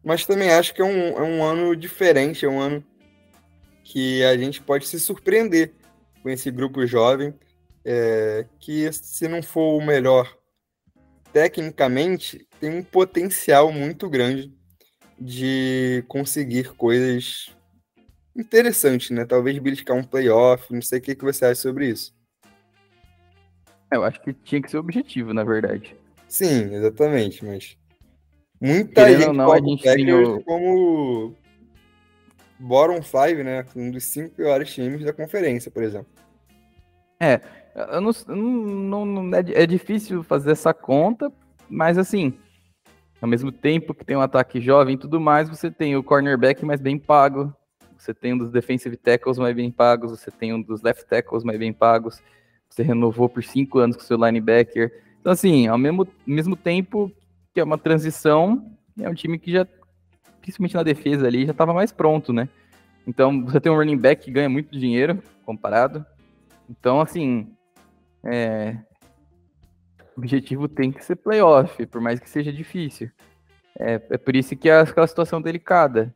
mas 0.04 0.26
também 0.26 0.50
acho 0.50 0.74
que 0.74 0.82
é 0.82 0.84
um, 0.84 1.18
é 1.18 1.22
um 1.22 1.42
ano 1.42 1.76
diferente, 1.76 2.44
é 2.44 2.48
um 2.48 2.60
ano 2.60 2.84
que 3.84 4.22
a 4.24 4.36
gente 4.36 4.60
pode 4.60 4.86
se 4.86 4.98
surpreender 4.98 5.72
com 6.22 6.30
esse 6.30 6.50
grupo 6.50 6.86
jovem, 6.86 7.34
é, 7.84 8.46
que 8.58 8.90
se 8.92 9.26
não 9.28 9.42
for 9.42 9.76
o 9.76 9.84
melhor 9.84 10.36
tecnicamente, 11.32 12.46
tem 12.60 12.70
um 12.70 12.82
potencial 12.82 13.72
muito 13.72 14.08
grande 14.08 14.52
de 15.18 16.04
conseguir 16.08 16.70
coisas 16.74 17.54
interessantes, 18.36 19.10
né? 19.10 19.24
Talvez 19.24 19.58
beliscar 19.58 19.96
um 19.96 20.04
playoff, 20.04 20.72
não 20.72 20.82
sei 20.82 20.98
o 20.98 21.02
que, 21.02 21.14
que 21.14 21.24
você 21.24 21.44
acha 21.44 21.60
sobre 21.60 21.88
isso. 21.88 22.14
É, 23.92 23.96
eu 23.96 24.04
acho 24.04 24.22
que 24.22 24.32
tinha 24.32 24.62
que 24.62 24.70
ser 24.70 24.78
objetivo, 24.78 25.34
na 25.34 25.44
verdade. 25.44 25.94
Sim, 26.26 26.74
exatamente, 26.74 27.44
mas 27.44 27.76
muita 28.58 29.04
Querendo 29.04 29.20
gente 29.20 29.36
não, 29.36 29.52
a 29.52 29.58
gente 29.58 29.84
Packers 29.84 30.44
como 30.44 31.34
bottom 32.58 33.02
five, 33.02 33.44
né? 33.44 33.66
Um 33.76 33.90
dos 33.90 34.04
cinco 34.04 34.34
piores 34.36 34.72
times 34.72 35.04
da 35.04 35.12
conferência, 35.12 35.70
por 35.70 35.82
exemplo. 35.82 36.10
É, 37.20 37.38
eu 37.74 38.00
não, 38.00 38.12
não, 38.34 39.04
não 39.04 39.36
é, 39.36 39.62
é 39.62 39.66
difícil 39.66 40.22
fazer 40.22 40.52
essa 40.52 40.72
conta, 40.72 41.30
mas 41.68 41.98
assim, 41.98 42.32
ao 43.20 43.28
mesmo 43.28 43.52
tempo 43.52 43.92
que 43.92 44.06
tem 44.06 44.16
um 44.16 44.22
ataque 44.22 44.58
jovem 44.58 44.94
e 44.94 44.98
tudo 44.98 45.20
mais, 45.20 45.50
você 45.50 45.70
tem 45.70 45.96
o 45.96 46.02
cornerback 46.02 46.64
mais 46.64 46.80
bem 46.80 46.98
pago, 46.98 47.54
você 47.98 48.14
tem 48.14 48.32
um 48.32 48.38
dos 48.38 48.50
defensive 48.50 48.96
tackles 48.96 49.36
mais 49.36 49.54
bem 49.54 49.70
pagos, 49.70 50.12
você 50.12 50.30
tem 50.30 50.54
um 50.54 50.62
dos 50.62 50.80
left 50.80 51.04
tackles 51.06 51.44
mais 51.44 51.58
bem 51.58 51.74
pagos, 51.74 52.22
você 52.72 52.82
renovou 52.82 53.28
por 53.28 53.44
cinco 53.44 53.78
anos 53.78 53.96
com 53.96 54.02
seu 54.02 54.16
linebacker. 54.16 54.90
Então, 55.20 55.32
assim, 55.32 55.66
ao 55.66 55.76
mesmo, 55.76 56.08
mesmo 56.26 56.56
tempo 56.56 57.12
que 57.52 57.60
é 57.60 57.64
uma 57.64 57.76
transição, 57.76 58.74
é 58.98 59.08
um 59.08 59.14
time 59.14 59.38
que 59.38 59.52
já, 59.52 59.66
principalmente 60.40 60.74
na 60.74 60.82
defesa 60.82 61.26
ali, 61.26 61.44
já 61.44 61.52
estava 61.52 61.74
mais 61.74 61.92
pronto, 61.92 62.32
né? 62.32 62.48
Então, 63.06 63.44
você 63.44 63.60
tem 63.60 63.70
um 63.70 63.76
running 63.76 63.98
back 63.98 64.24
que 64.24 64.30
ganha 64.30 64.48
muito 64.48 64.78
dinheiro 64.78 65.22
comparado. 65.44 66.04
Então, 66.68 66.98
assim, 66.98 67.52
é, 68.24 68.78
o 70.16 70.20
objetivo 70.20 70.66
tem 70.66 70.90
que 70.90 71.04
ser 71.04 71.16
playoff, 71.16 71.84
por 71.86 72.00
mais 72.00 72.18
que 72.18 72.30
seja 72.30 72.50
difícil. 72.50 73.10
É, 73.78 74.00
é 74.10 74.16
por 74.16 74.34
isso 74.34 74.56
que 74.56 74.70
é 74.70 74.80
aquela 74.80 75.06
situação 75.06 75.42
delicada. 75.42 76.14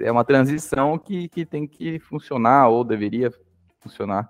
É 0.00 0.10
uma 0.10 0.24
transição 0.24 0.96
que, 0.98 1.28
que 1.28 1.44
tem 1.44 1.66
que 1.66 1.98
funcionar, 1.98 2.68
ou 2.68 2.84
deveria 2.84 3.32
funcionar. 3.80 4.28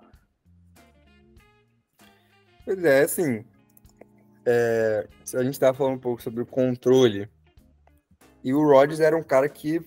Pois 2.65 2.83
é, 2.83 3.01
assim, 3.01 3.43
é, 4.45 5.07
a 5.33 5.43
gente 5.43 5.53
estava 5.53 5.77
falando 5.77 5.95
um 5.95 5.99
pouco 5.99 6.21
sobre 6.21 6.41
o 6.41 6.45
controle, 6.45 7.29
e 8.43 8.53
o 8.53 8.63
Rodgers 8.63 8.99
era 8.99 9.15
um 9.15 9.23
cara 9.23 9.47
que 9.47 9.81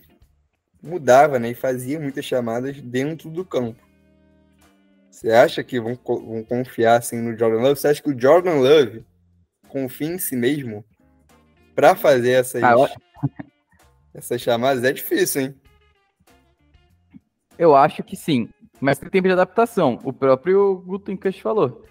mudava, 0.81 1.39
né, 1.39 1.49
e 1.49 1.55
fazia 1.55 1.99
muitas 1.99 2.25
chamadas 2.25 2.79
dentro 2.81 3.29
do 3.29 3.43
campo. 3.43 3.83
Você 5.09 5.31
acha 5.31 5.63
que 5.63 5.79
vão, 5.79 5.97
vão 6.05 6.43
confiar 6.43 6.97
assim 6.97 7.21
no 7.21 7.37
Jordan 7.37 7.61
Love? 7.61 7.79
Você 7.79 7.87
acha 7.87 8.03
que 8.03 8.09
o 8.09 8.19
Jordan 8.19 8.55
Love 8.55 9.05
confia 9.69 10.09
em 10.09 10.17
si 10.17 10.35
mesmo 10.35 10.83
para 11.73 11.95
fazer 11.95 12.31
essas, 12.31 12.61
ah, 12.61 12.75
essas 14.13 14.41
chamadas? 14.41 14.83
É 14.83 14.91
difícil, 14.91 15.41
hein? 15.41 15.55
Eu 17.57 17.73
acho 17.73 18.03
que 18.03 18.17
sim, 18.17 18.49
mas 18.81 18.99
tem 18.99 19.09
tempo 19.09 19.27
de 19.27 19.33
adaptação. 19.33 19.99
O 20.03 20.11
próprio 20.11 20.83
Gutenkast 20.85 21.41
falou. 21.41 21.85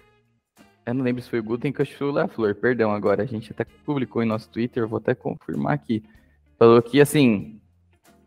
Eu 0.85 0.93
não 0.93 1.03
lembro 1.03 1.21
se 1.21 1.29
foi 1.29 1.39
o 1.39 1.43
Gutenkast 1.43 2.03
ou 2.03 2.11
o 2.11 2.13
LaFleur, 2.13 2.55
perdão 2.55 2.91
agora. 2.91 3.23
A 3.23 3.25
gente 3.25 3.51
até 3.51 3.65
publicou 3.85 4.21
em 4.21 4.27
nosso 4.27 4.49
Twitter, 4.49 4.87
vou 4.87 4.97
até 4.97 5.15
confirmar 5.15 5.73
aqui. 5.73 6.03
Falou 6.59 6.81
que, 6.81 7.01
assim, 7.01 7.59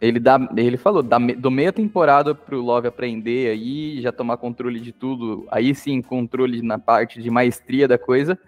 ele, 0.01 0.19
dá, 0.19 0.39
ele 0.57 0.77
falou, 0.77 1.03
dá, 1.03 1.19
do 1.19 1.51
meia 1.51 1.73
temporada 1.73 2.35
pro 2.35 2.61
Love 2.61 2.89
aprender 2.89 3.51
aí, 3.51 4.01
já 4.01 4.11
tomar 4.11 4.37
controle 4.37 4.81
de 4.81 4.93
tudo, 4.93 5.47
aí 5.51 5.75
sim, 5.75 6.03
controle 6.03 6.61
na 6.61 6.79
parte 6.79 7.23
de 7.23 7.31
maestria 7.31 7.87
da 7.87 7.99
coisa, 7.99 8.39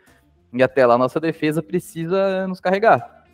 e 0.53 0.63
até 0.63 0.85
lá 0.85 0.99
nossa 0.99 1.21
defesa 1.21 1.63
precisa 1.63 2.47
nos 2.49 2.61
carregar. 2.61 3.25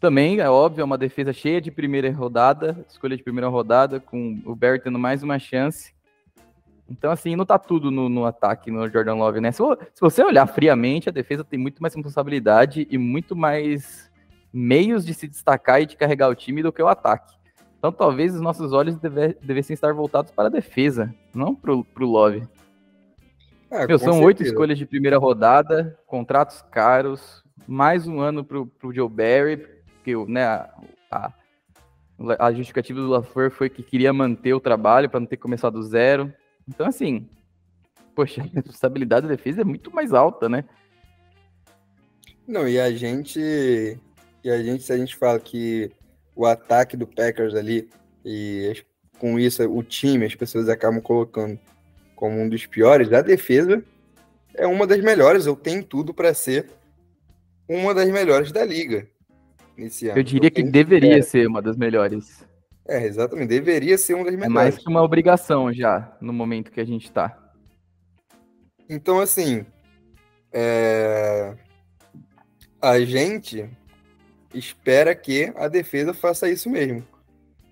Também, 0.00 0.40
é 0.40 0.50
óbvio, 0.50 0.82
é 0.82 0.84
uma 0.84 0.98
defesa 0.98 1.32
cheia 1.32 1.62
de 1.62 1.70
primeira 1.70 2.12
rodada, 2.12 2.84
escolha 2.88 3.16
de 3.16 3.22
primeira 3.22 3.48
rodada, 3.48 3.98
com 4.00 4.38
o 4.44 4.54
Barry 4.54 4.78
tendo 4.82 4.98
mais 4.98 5.22
uma 5.22 5.38
chance. 5.38 5.93
Então, 6.88 7.10
assim, 7.10 7.34
não 7.34 7.46
tá 7.46 7.58
tudo 7.58 7.90
no, 7.90 8.08
no 8.08 8.26
ataque 8.26 8.70
no 8.70 8.88
Jordan 8.88 9.14
Love, 9.14 9.40
né? 9.40 9.50
Se, 9.52 9.62
se 9.94 10.00
você 10.00 10.22
olhar 10.22 10.46
friamente, 10.46 11.08
a 11.08 11.12
defesa 11.12 11.42
tem 11.42 11.58
muito 11.58 11.80
mais 11.80 11.94
responsabilidade 11.94 12.86
e 12.90 12.98
muito 12.98 13.34
mais 13.34 14.10
meios 14.52 15.04
de 15.04 15.14
se 15.14 15.26
destacar 15.26 15.82
e 15.82 15.86
de 15.86 15.96
carregar 15.96 16.28
o 16.28 16.34
time 16.34 16.62
do 16.62 16.72
que 16.72 16.82
o 16.82 16.88
ataque. 16.88 17.34
Então 17.78 17.92
talvez 17.92 18.34
os 18.34 18.40
nossos 18.40 18.72
olhos 18.72 18.96
deve, 18.96 19.36
devessem 19.42 19.74
estar 19.74 19.92
voltados 19.92 20.30
para 20.30 20.46
a 20.46 20.50
defesa, 20.50 21.14
não 21.34 21.54
para 21.54 21.74
o 21.74 21.84
Love. 21.98 22.48
É, 23.70 23.86
Meu, 23.86 23.98
são 23.98 24.22
oito 24.22 24.42
escolhas 24.42 24.78
de 24.78 24.86
primeira 24.86 25.18
rodada, 25.18 25.98
contratos 26.06 26.62
caros, 26.70 27.42
mais 27.66 28.06
um 28.06 28.20
ano 28.20 28.44
para 28.44 28.58
o 28.58 28.92
Joe 28.92 29.08
Barry, 29.08 29.56
porque 29.56 30.14
né, 30.30 30.44
a, 30.46 30.70
a, 31.10 31.32
a 32.38 32.52
justificativa 32.52 33.00
do 33.00 33.08
LaFleur 33.08 33.50
foi 33.50 33.68
que 33.68 33.82
queria 33.82 34.12
manter 34.12 34.54
o 34.54 34.60
trabalho 34.60 35.10
para 35.10 35.20
não 35.20 35.26
ter 35.26 35.36
começado 35.36 35.74
do 35.74 35.82
zero. 35.82 36.32
Então, 36.68 36.86
assim, 36.86 37.28
poxa, 38.14 38.40
a 38.42 38.44
responsabilidade 38.44 39.26
da 39.26 39.34
defesa 39.34 39.62
é 39.62 39.64
muito 39.64 39.94
mais 39.94 40.12
alta, 40.12 40.48
né? 40.48 40.64
Não, 42.46 42.68
e 42.68 42.78
a 42.78 42.92
gente 42.92 43.40
e 44.44 44.50
a 44.50 44.62
gente, 44.62 44.82
se 44.82 44.92
a 44.92 44.98
gente 44.98 45.16
fala 45.16 45.40
que 45.40 45.90
o 46.36 46.44
ataque 46.44 46.96
do 46.96 47.06
Packers 47.06 47.54
ali, 47.54 47.88
e 48.22 48.76
com 49.18 49.38
isso 49.38 49.62
o 49.64 49.82
time, 49.82 50.26
as 50.26 50.34
pessoas 50.34 50.68
acabam 50.68 51.00
colocando 51.00 51.58
como 52.14 52.38
um 52.38 52.48
dos 52.48 52.66
piores, 52.66 53.10
a 53.12 53.22
defesa 53.22 53.82
é 54.54 54.66
uma 54.66 54.86
das 54.86 55.00
melhores, 55.00 55.46
eu 55.46 55.56
tenho 55.56 55.82
tudo 55.82 56.12
para 56.12 56.34
ser 56.34 56.68
uma 57.68 57.94
das 57.94 58.08
melhores 58.10 58.52
da 58.52 58.64
liga 58.64 59.08
nesse 59.76 60.08
ano. 60.08 60.18
Eu 60.18 60.22
diria 60.22 60.50
que 60.50 60.62
deveria 60.62 61.22
ser 61.22 61.46
uma 61.48 61.62
das 61.62 61.76
melhores. 61.76 62.44
É, 62.86 63.02
exatamente, 63.04 63.48
deveria 63.48 63.96
ser 63.96 64.14
uma 64.14 64.24
das 64.24 64.34
melhores. 64.34 64.50
É 64.50 64.54
mais 64.54 64.78
que 64.78 64.88
uma 64.88 65.02
obrigação 65.02 65.72
já, 65.72 66.16
no 66.20 66.32
momento 66.32 66.70
que 66.70 66.80
a 66.80 66.84
gente 66.84 67.04
está. 67.04 67.38
Então, 68.88 69.20
assim, 69.20 69.64
é... 70.52 71.56
a 72.80 73.00
gente 73.00 73.68
espera 74.52 75.14
que 75.14 75.52
a 75.56 75.66
defesa 75.66 76.12
faça 76.12 76.48
isso 76.48 76.68
mesmo. 76.68 77.06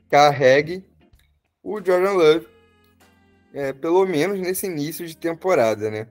Carregue 0.08 0.84
o 1.62 1.76
Jordan 1.84 2.12
Love, 2.12 2.48
é, 3.52 3.72
pelo 3.72 4.04
menos 4.06 4.40
nesse 4.40 4.66
início 4.66 5.06
de 5.06 5.16
temporada, 5.16 5.90
né? 5.90 6.08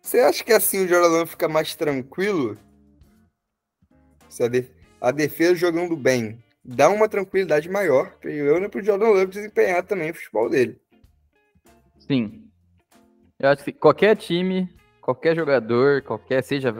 Você 0.00 0.18
acha 0.18 0.42
que 0.42 0.52
assim 0.52 0.84
o 0.84 0.88
Jordan 0.88 1.08
Love 1.08 1.30
fica 1.30 1.48
mais 1.48 1.76
tranquilo? 1.76 2.58
Se 4.28 4.42
a, 4.42 4.48
de... 4.48 4.68
a 5.00 5.10
defesa 5.10 5.54
jogando 5.54 5.94
bem 5.94 6.42
dá 6.64 6.88
uma 6.88 7.08
tranquilidade 7.08 7.68
maior, 7.68 8.16
creio 8.20 8.46
eu, 8.46 8.60
né, 8.60 8.68
pro 8.68 8.82
Jordan 8.82 9.08
Love 9.08 9.26
desempenhar 9.26 9.82
também 9.82 10.10
o 10.10 10.14
futebol 10.14 10.48
dele. 10.48 10.80
Sim. 11.98 12.48
Eu 13.38 13.48
acho 13.48 13.64
que 13.64 13.72
qualquer 13.72 14.16
time, 14.16 14.68
qualquer 15.00 15.34
jogador, 15.34 16.02
qualquer, 16.02 16.42
seja 16.42 16.74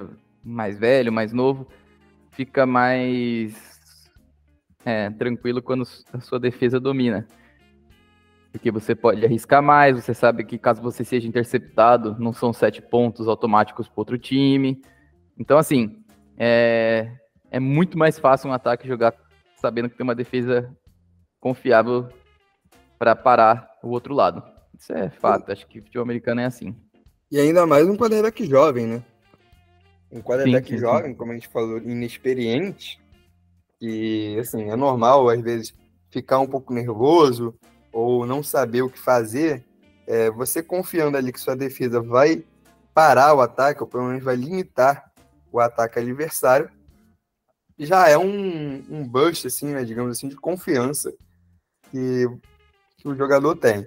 mais 0.45 0.79
velho, 0.79 1.13
mais 1.13 1.33
novo, 1.33 1.67
fica 2.31 2.65
mais 2.65 4.11
é, 4.85 5.11
tranquilo 5.11 5.63
quando 5.63 5.85
a 6.13 6.21
sua 6.21 6.39
defesa 6.39 6.79
domina. 6.79 7.27
Porque 8.53 8.71
você 8.71 8.95
pode 8.95 9.25
arriscar 9.25 9.63
mais, 9.63 9.97
você 9.97 10.13
sabe 10.13 10.45
que 10.45 10.59
caso 10.59 10.83
você 10.83 11.05
seja 11.05 11.27
interceptado, 11.27 12.17
não 12.19 12.33
são 12.33 12.53
sete 12.53 12.83
pontos 12.83 13.27
automáticos 13.27 13.89
para 13.89 14.01
outro 14.01 14.19
time. 14.19 14.83
Então, 15.39 15.57
assim, 15.57 16.05
é, 16.37 17.11
é 17.51 17.59
muito 17.59 17.97
mais 17.97 18.19
fácil 18.19 18.51
um 18.51 18.53
ataque 18.53 18.87
jogar 18.87 19.13
sabendo 19.63 19.89
que 19.89 19.97
tem 19.97 20.05
uma 20.05 20.15
defesa 20.15 20.77
confiável 21.41 22.09
para 22.99 23.15
parar 23.17 23.71
o 23.83 23.89
outro 23.89 24.13
lado. 24.13 24.43
Isso 24.79 24.93
é 24.93 25.09
fato, 25.09 25.53
acho 25.53 25.67
que 25.69 25.79
o 25.79 25.83
futebol 25.83 26.03
americano 26.03 26.41
é 26.41 26.45
assim. 26.45 26.77
E 27.31 27.39
ainda 27.39 27.65
mais 27.65 27.89
um 27.89 27.97
quarterback 27.97 28.45
jovem, 28.45 28.87
né? 28.87 29.03
Um 30.11 30.21
quarterback 30.21 30.69
sim, 30.69 30.75
sim, 30.75 30.81
jovem, 30.81 31.13
sim. 31.13 31.17
como 31.17 31.31
a 31.31 31.35
gente 31.35 31.49
falou, 31.49 31.79
inexperiente. 31.79 33.01
E, 33.81 34.37
assim, 34.39 34.71
é 34.71 34.77
normal, 34.77 35.29
às 35.29 35.41
vezes, 35.41 35.75
ficar 36.11 36.41
um 36.41 36.47
pouco 36.47 36.75
nervoso 36.75 37.55
ou 37.93 38.27
não 38.27 38.43
saber 38.43 38.83
o 38.83 38.91
que 38.91 38.99
fazer. 38.99 39.65
É, 40.07 40.31
você 40.31 40.63
confiando 40.63 41.17
ali 41.17 41.33
que 41.33 41.41
sua 41.41 41.57
defesa 41.57 42.01
vai 42.01 42.45
parar 42.93 43.35
o 43.35 43.41
ataque, 43.41 43.81
ou 43.83 43.89
pelo 43.89 44.05
menos 44.05 44.23
vai 44.23 44.37
limitar 44.37 45.11
o 45.51 45.59
ataque 45.61 45.99
adversário, 45.99 46.69
já 47.87 48.09
é 48.09 48.17
um, 48.19 48.85
um 48.89 49.07
boost, 49.07 49.47
assim, 49.47 49.69
né, 49.69 49.85
digamos 49.85 50.17
assim, 50.17 50.29
de 50.29 50.37
confiança 50.37 51.13
que, 51.91 52.27
que 52.99 53.09
o 53.09 53.15
jogador 53.15 53.57
tem. 53.57 53.87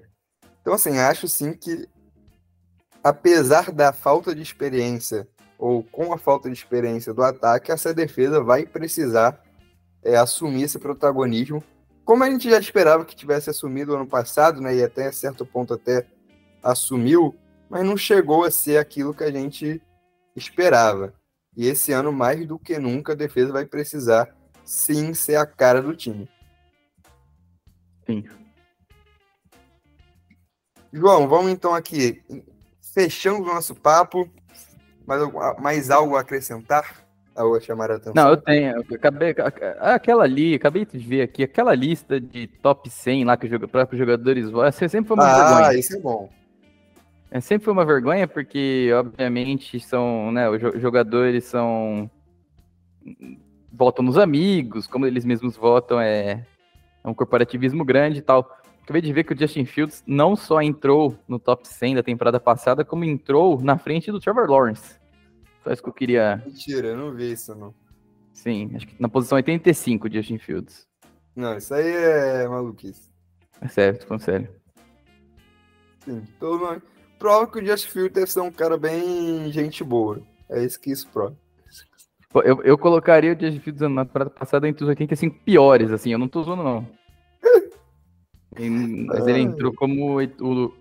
Então, 0.61 0.73
assim, 0.73 0.97
acho 0.97 1.27
sim 1.27 1.53
que, 1.53 1.87
apesar 3.03 3.71
da 3.71 3.93
falta 3.93 4.33
de 4.33 4.41
experiência, 4.41 5.27
ou 5.57 5.83
com 5.83 6.11
a 6.11 6.17
falta 6.17 6.49
de 6.49 6.55
experiência 6.55 7.13
do 7.13 7.23
ataque, 7.23 7.71
essa 7.71 7.93
defesa 7.93 8.43
vai 8.43 8.65
precisar 8.65 9.41
é, 10.03 10.17
assumir 10.17 10.63
esse 10.63 10.79
protagonismo, 10.79 11.63
como 12.03 12.23
a 12.23 12.29
gente 12.29 12.49
já 12.49 12.59
esperava 12.59 13.05
que 13.05 13.15
tivesse 13.15 13.49
assumido 13.49 13.95
ano 13.95 14.07
passado, 14.07 14.61
né, 14.61 14.75
e 14.75 14.83
até 14.83 15.11
certo 15.11 15.45
ponto 15.45 15.73
até 15.73 16.05
assumiu, 16.61 17.35
mas 17.69 17.83
não 17.83 17.97
chegou 17.97 18.43
a 18.43 18.51
ser 18.51 18.77
aquilo 18.77 19.13
que 19.13 19.23
a 19.23 19.31
gente 19.31 19.81
esperava. 20.35 21.13
E 21.55 21.67
esse 21.67 21.91
ano, 21.91 22.11
mais 22.11 22.45
do 22.45 22.59
que 22.59 22.77
nunca, 22.77 23.13
a 23.13 23.15
defesa 23.15 23.53
vai 23.53 23.65
precisar 23.65 24.35
sim 24.63 25.13
ser 25.13 25.37
a 25.37 25.45
cara 25.45 25.81
do 25.81 25.95
time. 25.95 26.29
Sim. 28.05 28.25
João, 30.91 31.27
vamos 31.27 31.51
então 31.51 31.73
aqui, 31.73 32.21
fechando 32.93 33.43
o 33.43 33.53
nosso 33.53 33.75
papo, 33.75 34.29
mais, 35.05 35.21
mais 35.59 35.91
algo 35.91 36.15
a 36.15 36.21
acrescentar? 36.21 37.05
A 37.35 37.59
chamar 37.59 37.91
a 37.91 37.95
atenção? 37.95 38.13
Não, 38.15 38.29
eu 38.29 38.37
tenho. 38.37 38.77
Eu 38.77 38.95
acabei, 38.95 39.35
aquela 39.81 40.23
ali, 40.23 40.55
acabei 40.55 40.85
de 40.85 40.97
ver 40.97 41.21
aqui, 41.23 41.43
aquela 41.43 41.75
lista 41.75 42.17
de 42.17 42.47
top 42.47 42.89
100 42.89 43.25
lá 43.25 43.35
que 43.35 43.45
os 43.45 43.69
próprios 43.69 43.99
jogadores 43.99 44.49
vão. 44.49 44.71
sempre 44.71 45.03
foi 45.05 45.17
uma 45.17 45.25
ah, 45.25 45.43
vergonha. 45.43 45.67
Ah, 45.67 45.75
isso 45.75 45.97
é 45.97 45.99
bom. 45.99 46.29
É, 47.35 47.41
sempre 47.41 47.65
foi 47.65 47.73
uma 47.73 47.83
vergonha, 47.83 48.25
porque, 48.29 48.89
obviamente, 48.97 49.77
são, 49.81 50.31
né, 50.31 50.49
os 50.49 50.81
jogadores 50.81 51.43
são. 51.43 52.09
votam 53.69 54.05
nos 54.05 54.17
amigos, 54.17 54.87
como 54.87 55.05
eles 55.05 55.25
mesmos 55.25 55.57
votam, 55.57 55.99
é, 55.99 56.47
é 57.03 57.07
um 57.09 57.13
corporativismo 57.13 57.83
grande 57.83 58.19
e 58.19 58.21
tal. 58.21 58.49
Acabei 58.81 59.01
de 59.01 59.11
ver 59.11 59.25
que 59.25 59.33
o 59.33 59.37
Justin 59.37 59.65
Fields 59.65 60.01
não 60.07 60.33
só 60.37 60.61
entrou 60.61 61.19
no 61.27 61.37
top 61.37 61.67
100 61.67 61.95
da 61.95 62.03
temporada 62.03 62.39
passada, 62.39 62.85
como 62.85 63.03
entrou 63.03 63.61
na 63.61 63.77
frente 63.77 64.13
do 64.13 64.19
Trevor 64.21 64.49
Lawrence. 64.49 64.97
Só 65.61 65.73
isso 65.73 65.83
que 65.83 65.89
eu 65.89 65.93
queria. 65.93 66.41
Mentira, 66.45 66.87
eu 66.87 66.97
não 66.97 67.13
vi 67.13 67.33
isso, 67.33 67.53
não. 67.53 67.75
Sim, 68.31 68.71
acho 68.77 68.87
que 68.87 68.95
na 68.97 69.09
posição 69.09 69.35
85 69.35 70.07
de 70.07 70.19
Justin 70.19 70.37
Fields. 70.37 70.87
Não, 71.35 71.57
isso 71.57 71.73
aí 71.73 71.85
é 71.85 72.47
maluquice. 72.47 73.11
É 73.59 73.67
sério, 73.67 73.99
tô 73.99 74.07
falando 74.07 74.21
sério. 74.21 74.49
Sim, 75.99 76.23
todo 76.39 76.81
prova 77.25 77.47
que 77.47 77.57
o 77.57 77.65
Justin 77.65 77.89
Fields 77.89 78.13
deve 78.13 78.31
ser 78.31 78.41
um 78.41 78.51
cara 78.51 78.77
bem 78.77 79.51
gente 79.51 79.83
boa. 79.83 80.21
É 80.47 80.63
isso 80.63 80.79
que 80.79 80.91
isso 80.91 81.09
prova. 81.11 81.35
Eu, 82.43 82.61
eu 82.61 82.77
colocaria 82.77 83.33
o 83.33 83.39
Justin 83.39 83.59
Fields 83.59 83.81
na 83.89 84.05
temporada 84.05 84.29
passada 84.29 84.67
entre 84.67 84.83
os 84.83 84.89
85 84.89 85.39
piores, 85.43 85.91
assim, 85.91 86.11
eu 86.11 86.19
não 86.19 86.27
tô 86.27 86.41
usando, 86.41 86.61
não. 86.61 86.87
Mas 89.07 89.25
ele 89.25 89.39
entrou 89.39 89.73
como 89.73 90.21
o, 90.21 90.71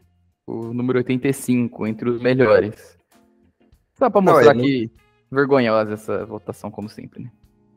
o 0.46 0.74
número 0.74 0.98
85, 0.98 1.86
entre 1.86 2.10
os 2.10 2.20
melhores. 2.20 2.98
Só 3.98 4.10
pra 4.10 4.20
mostrar 4.20 4.52
não, 4.52 4.62
que 4.62 4.90
não... 5.30 5.38
vergonhosa 5.38 5.94
essa 5.94 6.26
votação, 6.26 6.70
como 6.70 6.90
sempre, 6.90 7.22
né? 7.22 7.32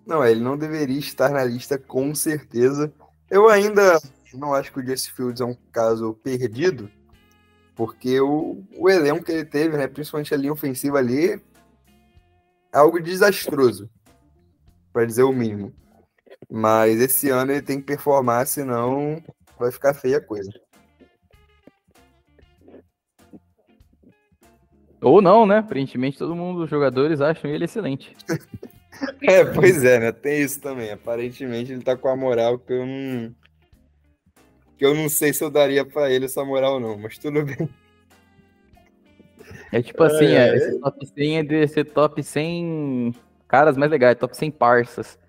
Não, 0.05 0.25
ele 0.25 0.41
não 0.41 0.57
deveria 0.57 0.99
estar 0.99 1.29
na 1.29 1.45
lista, 1.45 1.77
com 1.77 2.13
certeza. 2.13 2.91
Eu 3.29 3.47
ainda 3.47 3.97
não 4.33 4.53
acho 4.53 4.73
que 4.73 4.79
o 4.81 4.85
Jesse 4.85 5.09
Fields 5.11 5.39
é 5.39 5.45
um 5.45 5.55
caso 5.71 6.13
perdido, 6.21 6.89
porque 7.77 8.19
o, 8.19 8.63
o 8.75 8.89
elenco 8.89 9.23
que 9.23 9.31
ele 9.31 9.45
teve, 9.45 9.77
né, 9.77 9.87
principalmente 9.87 10.33
a 10.33 10.37
linha 10.37 10.51
ofensiva 10.51 10.97
ali, 10.97 11.33
é 11.33 11.39
algo 12.73 12.99
desastroso, 12.99 13.87
para 14.91 15.05
dizer 15.05 15.21
o 15.21 15.31
mínimo. 15.31 15.71
Mas 16.49 16.99
esse 16.99 17.29
ano 17.29 17.51
ele 17.51 17.61
tem 17.61 17.79
que 17.79 17.85
performar, 17.85 18.47
senão 18.47 19.21
vai 19.59 19.71
ficar 19.71 19.93
feia 19.93 20.17
a 20.17 20.21
coisa. 20.21 20.51
Ou 24.99 25.21
não, 25.21 25.45
né? 25.45 25.59
Aparentemente 25.59 26.17
todo 26.17 26.35
mundo, 26.35 26.63
os 26.63 26.69
jogadores, 26.69 27.21
acham 27.21 27.51
ele 27.51 27.65
excelente. 27.65 28.15
é, 29.21 29.45
pois 29.45 29.83
é, 29.83 29.99
né? 29.99 30.11
Tem 30.11 30.41
isso 30.41 30.59
também. 30.59 30.91
Aparentemente 30.91 31.71
ele 31.71 31.83
tá 31.83 31.95
com 31.95 32.07
a 32.07 32.15
moral 32.15 32.57
que 32.57 32.73
eu 32.73 32.85
não. 32.85 33.35
Que 34.77 34.85
eu 34.85 34.93
não 34.93 35.09
sei 35.09 35.33
se 35.33 35.43
eu 35.43 35.49
daria 35.49 35.83
para 35.83 36.11
ele 36.11 36.25
essa 36.25 36.45
moral, 36.45 36.79
não, 36.79 36.97
mas 36.97 37.17
tudo 37.17 37.43
bem. 37.43 37.69
É 39.71 39.81
tipo 39.81 40.03
assim, 40.03 40.27
é, 40.27 40.49
é, 40.49 40.55
esse 40.55 40.79
top 40.79 41.05
100 41.05 41.37
é 41.37 41.43
de 41.43 41.67
ser 41.67 41.85
top 41.85 42.23
100 42.23 43.15
caras 43.47 43.77
mais 43.77 43.91
legais, 43.91 44.17
top 44.17 44.35
100 44.35 44.51
parças. 44.51 45.19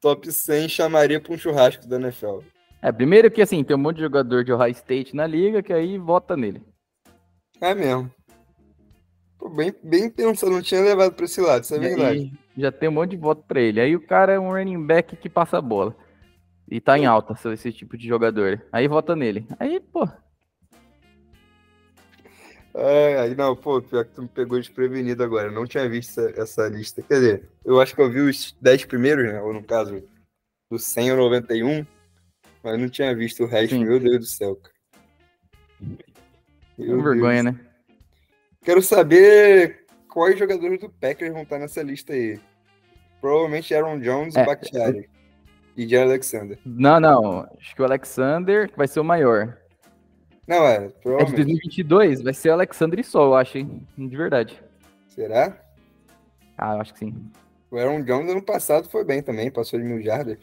top 0.00 0.30
100 0.30 0.68
chamaria 0.68 1.20
pra 1.20 1.32
um 1.32 1.38
churrasco 1.38 1.86
da 1.86 1.96
NFL. 1.96 2.40
É, 2.82 2.90
primeiro 2.90 3.30
que 3.30 3.42
assim, 3.42 3.62
tem 3.62 3.76
um 3.76 3.80
monte 3.80 3.96
de 3.96 4.02
jogador 4.02 4.42
de 4.42 4.52
Ohio 4.52 4.72
State 4.72 5.14
na 5.14 5.26
liga 5.26 5.62
que 5.62 5.72
aí 5.72 5.98
vota 5.98 6.36
nele. 6.36 6.62
É 7.60 7.74
mesmo. 7.74 8.10
Pô, 9.38 9.48
bem, 9.48 9.74
bem 9.82 10.08
pensado, 10.08 10.52
não 10.52 10.62
tinha 10.62 10.80
levado 10.80 11.12
pra 11.12 11.24
esse 11.24 11.40
lado, 11.40 11.64
isso 11.64 11.74
é 11.74 11.76
e 11.78 11.80
verdade. 11.80 12.32
Já 12.56 12.72
tem 12.72 12.88
um 12.88 12.92
monte 12.92 13.10
de 13.10 13.16
voto 13.16 13.42
pra 13.46 13.60
ele. 13.60 13.80
Aí 13.80 13.94
o 13.94 14.06
cara 14.06 14.32
é 14.32 14.38
um 14.38 14.50
running 14.50 14.86
back 14.86 15.16
que 15.16 15.28
passa 15.28 15.58
a 15.58 15.62
bola. 15.62 15.94
E 16.70 16.80
tá 16.80 16.96
em 16.96 17.04
alta 17.04 17.34
esse 17.52 17.72
tipo 17.72 17.98
de 17.98 18.06
jogador. 18.06 18.64
Aí 18.70 18.86
vota 18.86 19.16
nele. 19.16 19.44
Aí, 19.58 19.80
pô. 19.80 20.08
É, 22.72 23.18
aí 23.18 23.34
não, 23.34 23.56
pô, 23.56 23.82
pior 23.82 24.04
que 24.04 24.14
tu 24.14 24.22
me 24.22 24.28
pegou 24.28 24.58
desprevenido 24.58 25.24
agora. 25.24 25.48
Eu 25.48 25.52
não 25.52 25.66
tinha 25.66 25.88
visto 25.88 26.20
essa, 26.20 26.40
essa, 26.40 26.68
lista. 26.68 27.02
Quer 27.02 27.14
dizer, 27.14 27.48
eu 27.64 27.80
acho 27.80 27.94
que 27.94 28.00
eu 28.00 28.10
vi 28.10 28.20
os 28.20 28.56
10 28.60 28.84
primeiros, 28.84 29.24
né? 29.24 29.40
Ou 29.42 29.52
no 29.52 29.64
caso, 29.64 30.00
do 30.70 30.78
100 30.78 31.12
ou 31.12 31.16
91. 31.18 31.84
Mas 32.62 32.78
não 32.78 32.88
tinha 32.88 33.14
visto 33.16 33.42
o 33.42 33.46
resto, 33.46 33.74
Sim. 33.74 33.84
meu 33.84 33.98
Deus 33.98 34.18
do 34.18 34.26
céu, 34.26 34.54
cara. 34.54 34.74
Meu 36.78 37.02
vergonha, 37.02 37.42
Deus. 37.42 37.56
né? 37.56 37.66
Quero 38.62 38.82
saber 38.82 39.86
quais 40.06 40.38
jogadores 40.38 40.78
do 40.78 40.88
Packers 40.88 41.32
vão 41.32 41.42
estar 41.42 41.58
nessa 41.58 41.82
lista 41.82 42.12
aí. 42.12 42.38
Provavelmente 43.20 43.74
Aaron 43.74 43.98
Jones 43.98 44.36
é, 44.36 44.42
e 44.42 44.46
Bakhtiari. 44.46 45.10
E 45.76 45.88
Jerry 45.88 46.10
Alexander. 46.10 46.58
Não, 46.64 47.00
não. 47.00 47.48
Acho 47.58 47.74
que 47.74 47.82
o 47.82 47.84
Alexander 47.84 48.70
vai 48.76 48.88
ser 48.88 49.00
o 49.00 49.04
maior. 49.04 49.56
Não, 50.46 50.66
é. 50.66 50.88
Provavelmente. 50.88 51.40
É 51.40 51.44
de 51.44 51.44
2022 51.44 52.22
vai 52.22 52.34
ser 52.34 52.50
o 52.50 52.54
Alexander 52.54 52.98
e 52.98 53.04
só, 53.04 53.24
eu 53.24 53.34
acho, 53.34 53.58
hein? 53.58 53.86
De 53.96 54.16
verdade. 54.16 54.62
Será? 55.08 55.56
Ah, 56.58 56.74
eu 56.74 56.80
acho 56.80 56.92
que 56.92 56.98
sim. 56.98 57.30
O 57.70 57.78
Aaron 57.78 58.02
Jones 58.02 58.32
ano 58.32 58.42
passado 58.42 58.88
foi 58.88 59.04
bem 59.04 59.22
também, 59.22 59.50
passou 59.50 59.78
de 59.78 59.84
mil 59.84 60.02
jardas. 60.02 60.38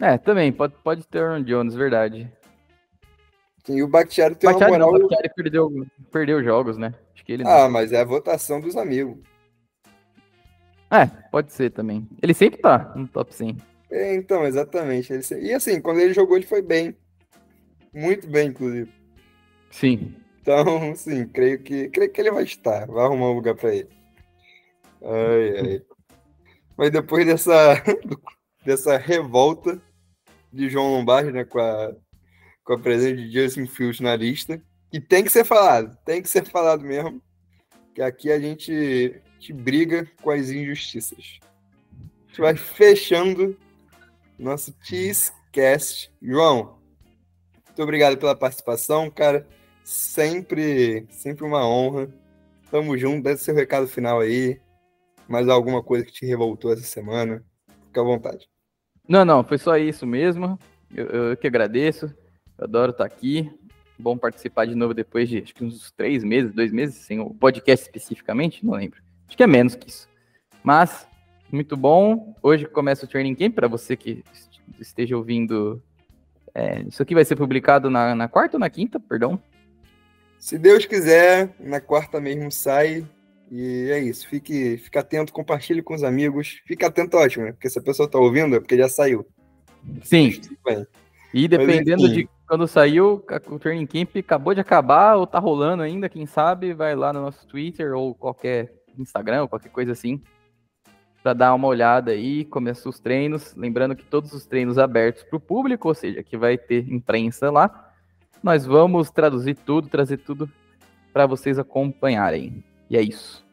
É, 0.00 0.16
também, 0.16 0.52
pode, 0.52 0.74
pode 0.84 1.06
ter 1.06 1.22
Aaron 1.22 1.42
Jones, 1.42 1.74
verdade. 1.74 2.30
Sim, 3.64 3.78
e 3.78 3.82
o 3.82 3.88
Bakhtiari 3.88 4.36
tem 4.36 4.48
Bakhtiari 4.48 4.72
uma 4.72 4.78
moral... 4.78 4.92
Não, 4.92 4.98
o 4.98 5.08
Bakhtiari 5.08 5.34
perdeu, 5.34 5.86
perdeu 6.12 6.44
jogos, 6.44 6.78
né? 6.78 6.94
Acho 7.12 7.24
que 7.24 7.32
ele 7.32 7.42
ah, 7.44 7.64
não. 7.64 7.70
mas 7.70 7.92
é 7.92 8.00
a 8.00 8.04
votação 8.04 8.60
dos 8.60 8.76
amigos. 8.76 9.18
É, 10.90 11.06
pode 11.30 11.52
ser 11.52 11.70
também. 11.70 12.08
Ele 12.22 12.34
sempre 12.34 12.60
tá 12.60 12.92
no 12.94 13.08
top 13.08 13.34
100. 13.34 13.56
É, 13.90 14.14
então, 14.14 14.46
exatamente. 14.46 15.12
Ele... 15.12 15.22
E 15.46 15.52
assim, 15.52 15.80
quando 15.80 16.00
ele 16.00 16.14
jogou, 16.14 16.36
ele 16.36 16.46
foi 16.46 16.62
bem. 16.62 16.96
Muito 17.92 18.26
bem, 18.28 18.48
inclusive. 18.48 18.92
Sim. 19.70 20.14
Então, 20.40 20.94
sim, 20.94 21.26
creio 21.26 21.58
que, 21.60 21.88
creio 21.88 22.12
que 22.12 22.20
ele 22.20 22.30
vai 22.30 22.44
estar. 22.44 22.86
Vai 22.86 23.04
arrumar 23.04 23.30
um 23.30 23.34
lugar 23.34 23.54
para 23.54 23.74
ele. 23.74 23.88
Ai, 25.02 25.58
ai. 25.58 25.82
Mas 26.76 26.90
depois 26.90 27.26
dessa, 27.26 27.82
dessa 28.64 28.96
revolta 28.96 29.80
de 30.52 30.68
João 30.68 30.92
Lombardi, 30.92 31.32
né, 31.32 31.44
com 31.44 31.58
a, 31.58 31.94
com 32.64 32.74
a 32.74 32.78
presença 32.78 33.16
de 33.16 33.32
Justin 33.32 33.66
Fields 33.66 34.00
na 34.00 34.14
lista, 34.14 34.62
que 34.90 35.00
tem 35.00 35.24
que 35.24 35.30
ser 35.30 35.44
falado, 35.44 35.96
tem 36.04 36.22
que 36.22 36.28
ser 36.28 36.44
falado 36.44 36.82
mesmo, 36.82 37.20
que 37.94 38.02
aqui 38.02 38.30
a 38.30 38.38
gente, 38.38 39.20
briga 39.52 40.08
com 40.22 40.30
as 40.30 40.50
injustiças. 40.50 41.38
A 41.42 42.28
gente 42.28 42.40
vai 42.40 42.56
fechando 42.56 43.56
nosso 44.38 44.74
Cheesecast. 44.82 46.10
João, 46.20 46.76
muito 47.66 47.82
obrigado 47.82 48.16
pela 48.16 48.34
participação, 48.34 49.10
cara. 49.10 49.46
Sempre, 49.84 51.06
sempre 51.10 51.44
uma 51.44 51.66
honra. 51.66 52.08
Tamo 52.70 52.96
junto, 52.96 53.24
dá 53.24 53.36
seu 53.36 53.54
recado 53.54 53.86
final 53.86 54.20
aí. 54.20 54.58
Mais 55.28 55.48
alguma 55.48 55.82
coisa 55.82 56.04
que 56.04 56.12
te 56.12 56.24
revoltou 56.24 56.72
essa 56.72 56.82
semana? 56.82 57.44
Fica 57.86 58.00
à 58.00 58.04
vontade. 58.04 58.48
Não, 59.08 59.24
não, 59.24 59.44
foi 59.44 59.58
só 59.58 59.76
isso 59.76 60.06
mesmo. 60.06 60.58
Eu, 60.94 61.06
eu 61.06 61.36
que 61.36 61.46
agradeço. 61.46 62.06
Eu 62.58 62.64
adoro 62.64 62.92
estar 62.92 63.04
aqui. 63.04 63.50
Bom 63.98 64.16
participar 64.16 64.66
de 64.66 64.74
novo 64.74 64.92
depois 64.94 65.28
de 65.28 65.42
acho 65.42 65.54
que 65.54 65.64
uns 65.64 65.90
três 65.92 66.24
meses, 66.24 66.52
dois 66.52 66.72
meses, 66.72 66.96
sem 66.96 67.20
o 67.20 67.34
podcast 67.34 67.84
especificamente, 67.84 68.64
não 68.64 68.74
lembro. 68.74 69.05
Acho 69.26 69.36
que 69.36 69.42
é 69.42 69.46
menos 69.46 69.74
que 69.74 69.88
isso. 69.88 70.08
Mas, 70.62 71.06
muito 71.50 71.76
bom. 71.76 72.34
Hoje 72.42 72.66
começa 72.66 73.04
o 73.04 73.08
Training 73.08 73.34
Camp 73.34 73.54
para 73.54 73.68
você 73.68 73.96
que 73.96 74.24
esteja 74.80 75.16
ouvindo. 75.16 75.82
É, 76.54 76.82
isso 76.82 77.02
aqui 77.02 77.14
vai 77.14 77.24
ser 77.24 77.36
publicado 77.36 77.90
na, 77.90 78.14
na 78.14 78.28
quarta 78.28 78.56
ou 78.56 78.60
na 78.60 78.70
quinta, 78.70 78.98
perdão? 78.98 79.40
Se 80.38 80.58
Deus 80.58 80.86
quiser, 80.86 81.54
na 81.58 81.80
quarta 81.80 82.20
mesmo 82.20 82.50
sai. 82.50 83.06
E 83.50 83.90
é 83.90 84.00
isso. 84.00 84.28
Fique, 84.28 84.76
fique 84.78 84.98
atento, 84.98 85.32
compartilhe 85.32 85.82
com 85.82 85.94
os 85.94 86.02
amigos. 86.02 86.60
Fique 86.66 86.84
atento, 86.84 87.16
ótimo, 87.16 87.44
né? 87.44 87.52
Porque 87.52 87.70
se 87.70 87.78
a 87.78 87.82
pessoa 87.82 88.06
está 88.06 88.18
ouvindo, 88.18 88.56
é 88.56 88.60
porque 88.60 88.76
já 88.76 88.88
saiu. 88.88 89.26
Sim. 90.02 90.40
E 91.32 91.46
dependendo 91.46 92.02
Mas, 92.02 92.12
de 92.12 92.28
quando 92.46 92.66
saiu, 92.66 93.24
o 93.48 93.58
Training 93.58 93.86
Camp 93.86 94.16
acabou 94.16 94.54
de 94.54 94.60
acabar 94.60 95.16
ou 95.16 95.26
tá 95.26 95.38
rolando 95.38 95.82
ainda, 95.82 96.08
quem 96.08 96.26
sabe, 96.26 96.72
vai 96.72 96.94
lá 96.94 97.12
no 97.12 97.20
nosso 97.20 97.46
Twitter 97.46 97.94
ou 97.94 98.14
qualquer 98.14 98.72
Instagram 99.02 99.42
ou 99.42 99.48
qualquer 99.48 99.70
coisa 99.70 99.92
assim 99.92 100.22
para 101.26 101.32
dar 101.32 101.54
uma 101.54 101.66
olhada 101.66 102.12
aí, 102.12 102.44
começar 102.44 102.88
os 102.88 103.00
treinos, 103.00 103.52
lembrando 103.56 103.96
que 103.96 104.04
todos 104.04 104.32
os 104.32 104.46
treinos 104.46 104.78
abertos 104.78 105.24
para 105.24 105.36
o 105.36 105.40
público, 105.40 105.88
ou 105.88 105.94
seja, 105.94 106.22
que 106.22 106.36
vai 106.36 106.56
ter 106.56 106.88
imprensa 106.88 107.50
lá, 107.50 107.92
nós 108.40 108.64
vamos 108.64 109.10
traduzir 109.10 109.56
tudo, 109.56 109.88
trazer 109.88 110.18
tudo 110.18 110.48
para 111.12 111.26
vocês 111.26 111.58
acompanharem. 111.58 112.62
E 112.88 112.96
é 112.96 113.02
isso. 113.02 113.44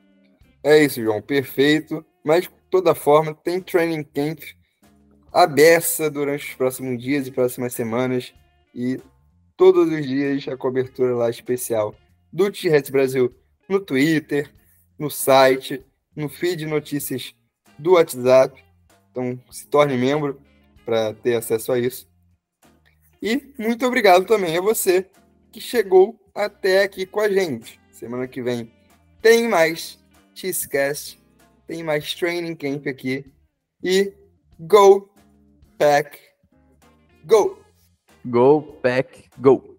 É 0.63 0.83
isso, 0.83 1.01
João, 1.01 1.19
perfeito. 1.19 2.05
Mas 2.23 2.43
de 2.43 2.51
toda 2.69 2.93
forma, 2.93 3.33
tem 3.33 3.59
training 3.59 4.03
camp 4.03 4.41
aberta 5.33 6.11
durante 6.11 6.49
os 6.49 6.53
próximos 6.53 7.01
dias 7.01 7.25
e 7.25 7.31
próximas 7.31 7.73
semanas 7.73 8.35
e 8.75 8.99
todos 9.57 9.91
os 9.91 10.05
dias 10.05 10.47
a 10.47 10.55
cobertura 10.55 11.15
lá 11.15 11.27
especial 11.27 11.95
do 12.31 12.51
T-Rex 12.51 12.91
Brasil 12.91 13.33
no 13.67 13.79
Twitter, 13.79 14.53
no 14.97 15.09
site, 15.09 15.83
no 16.15 16.29
feed 16.29 16.57
de 16.57 16.65
notícias 16.65 17.33
do 17.77 17.93
WhatsApp. 17.93 18.63
Então, 19.11 19.39
se 19.51 19.67
torne 19.67 19.97
membro 19.97 20.41
para 20.85 21.13
ter 21.13 21.35
acesso 21.35 21.71
a 21.71 21.79
isso. 21.79 22.07
E 23.21 23.53
muito 23.57 23.85
obrigado 23.85 24.25
também 24.25 24.57
a 24.57 24.61
você 24.61 25.09
que 25.51 25.61
chegou 25.61 26.19
até 26.35 26.83
aqui 26.83 27.05
com 27.05 27.19
a 27.19 27.29
gente. 27.29 27.79
Semana 27.91 28.27
que 28.27 28.41
vem 28.41 28.71
tem 29.21 29.47
mais 29.47 29.97
Cheesecast, 30.35 31.21
tem 31.65 31.83
mais 31.83 32.13
Training 32.13 32.55
Camp 32.55 32.87
aqui. 32.87 33.25
E 33.81 34.13
Go 34.59 35.09
Pack 35.77 36.19
Go! 37.25 37.57
Go 38.25 38.61
Pack 38.81 39.29
Go! 39.39 39.72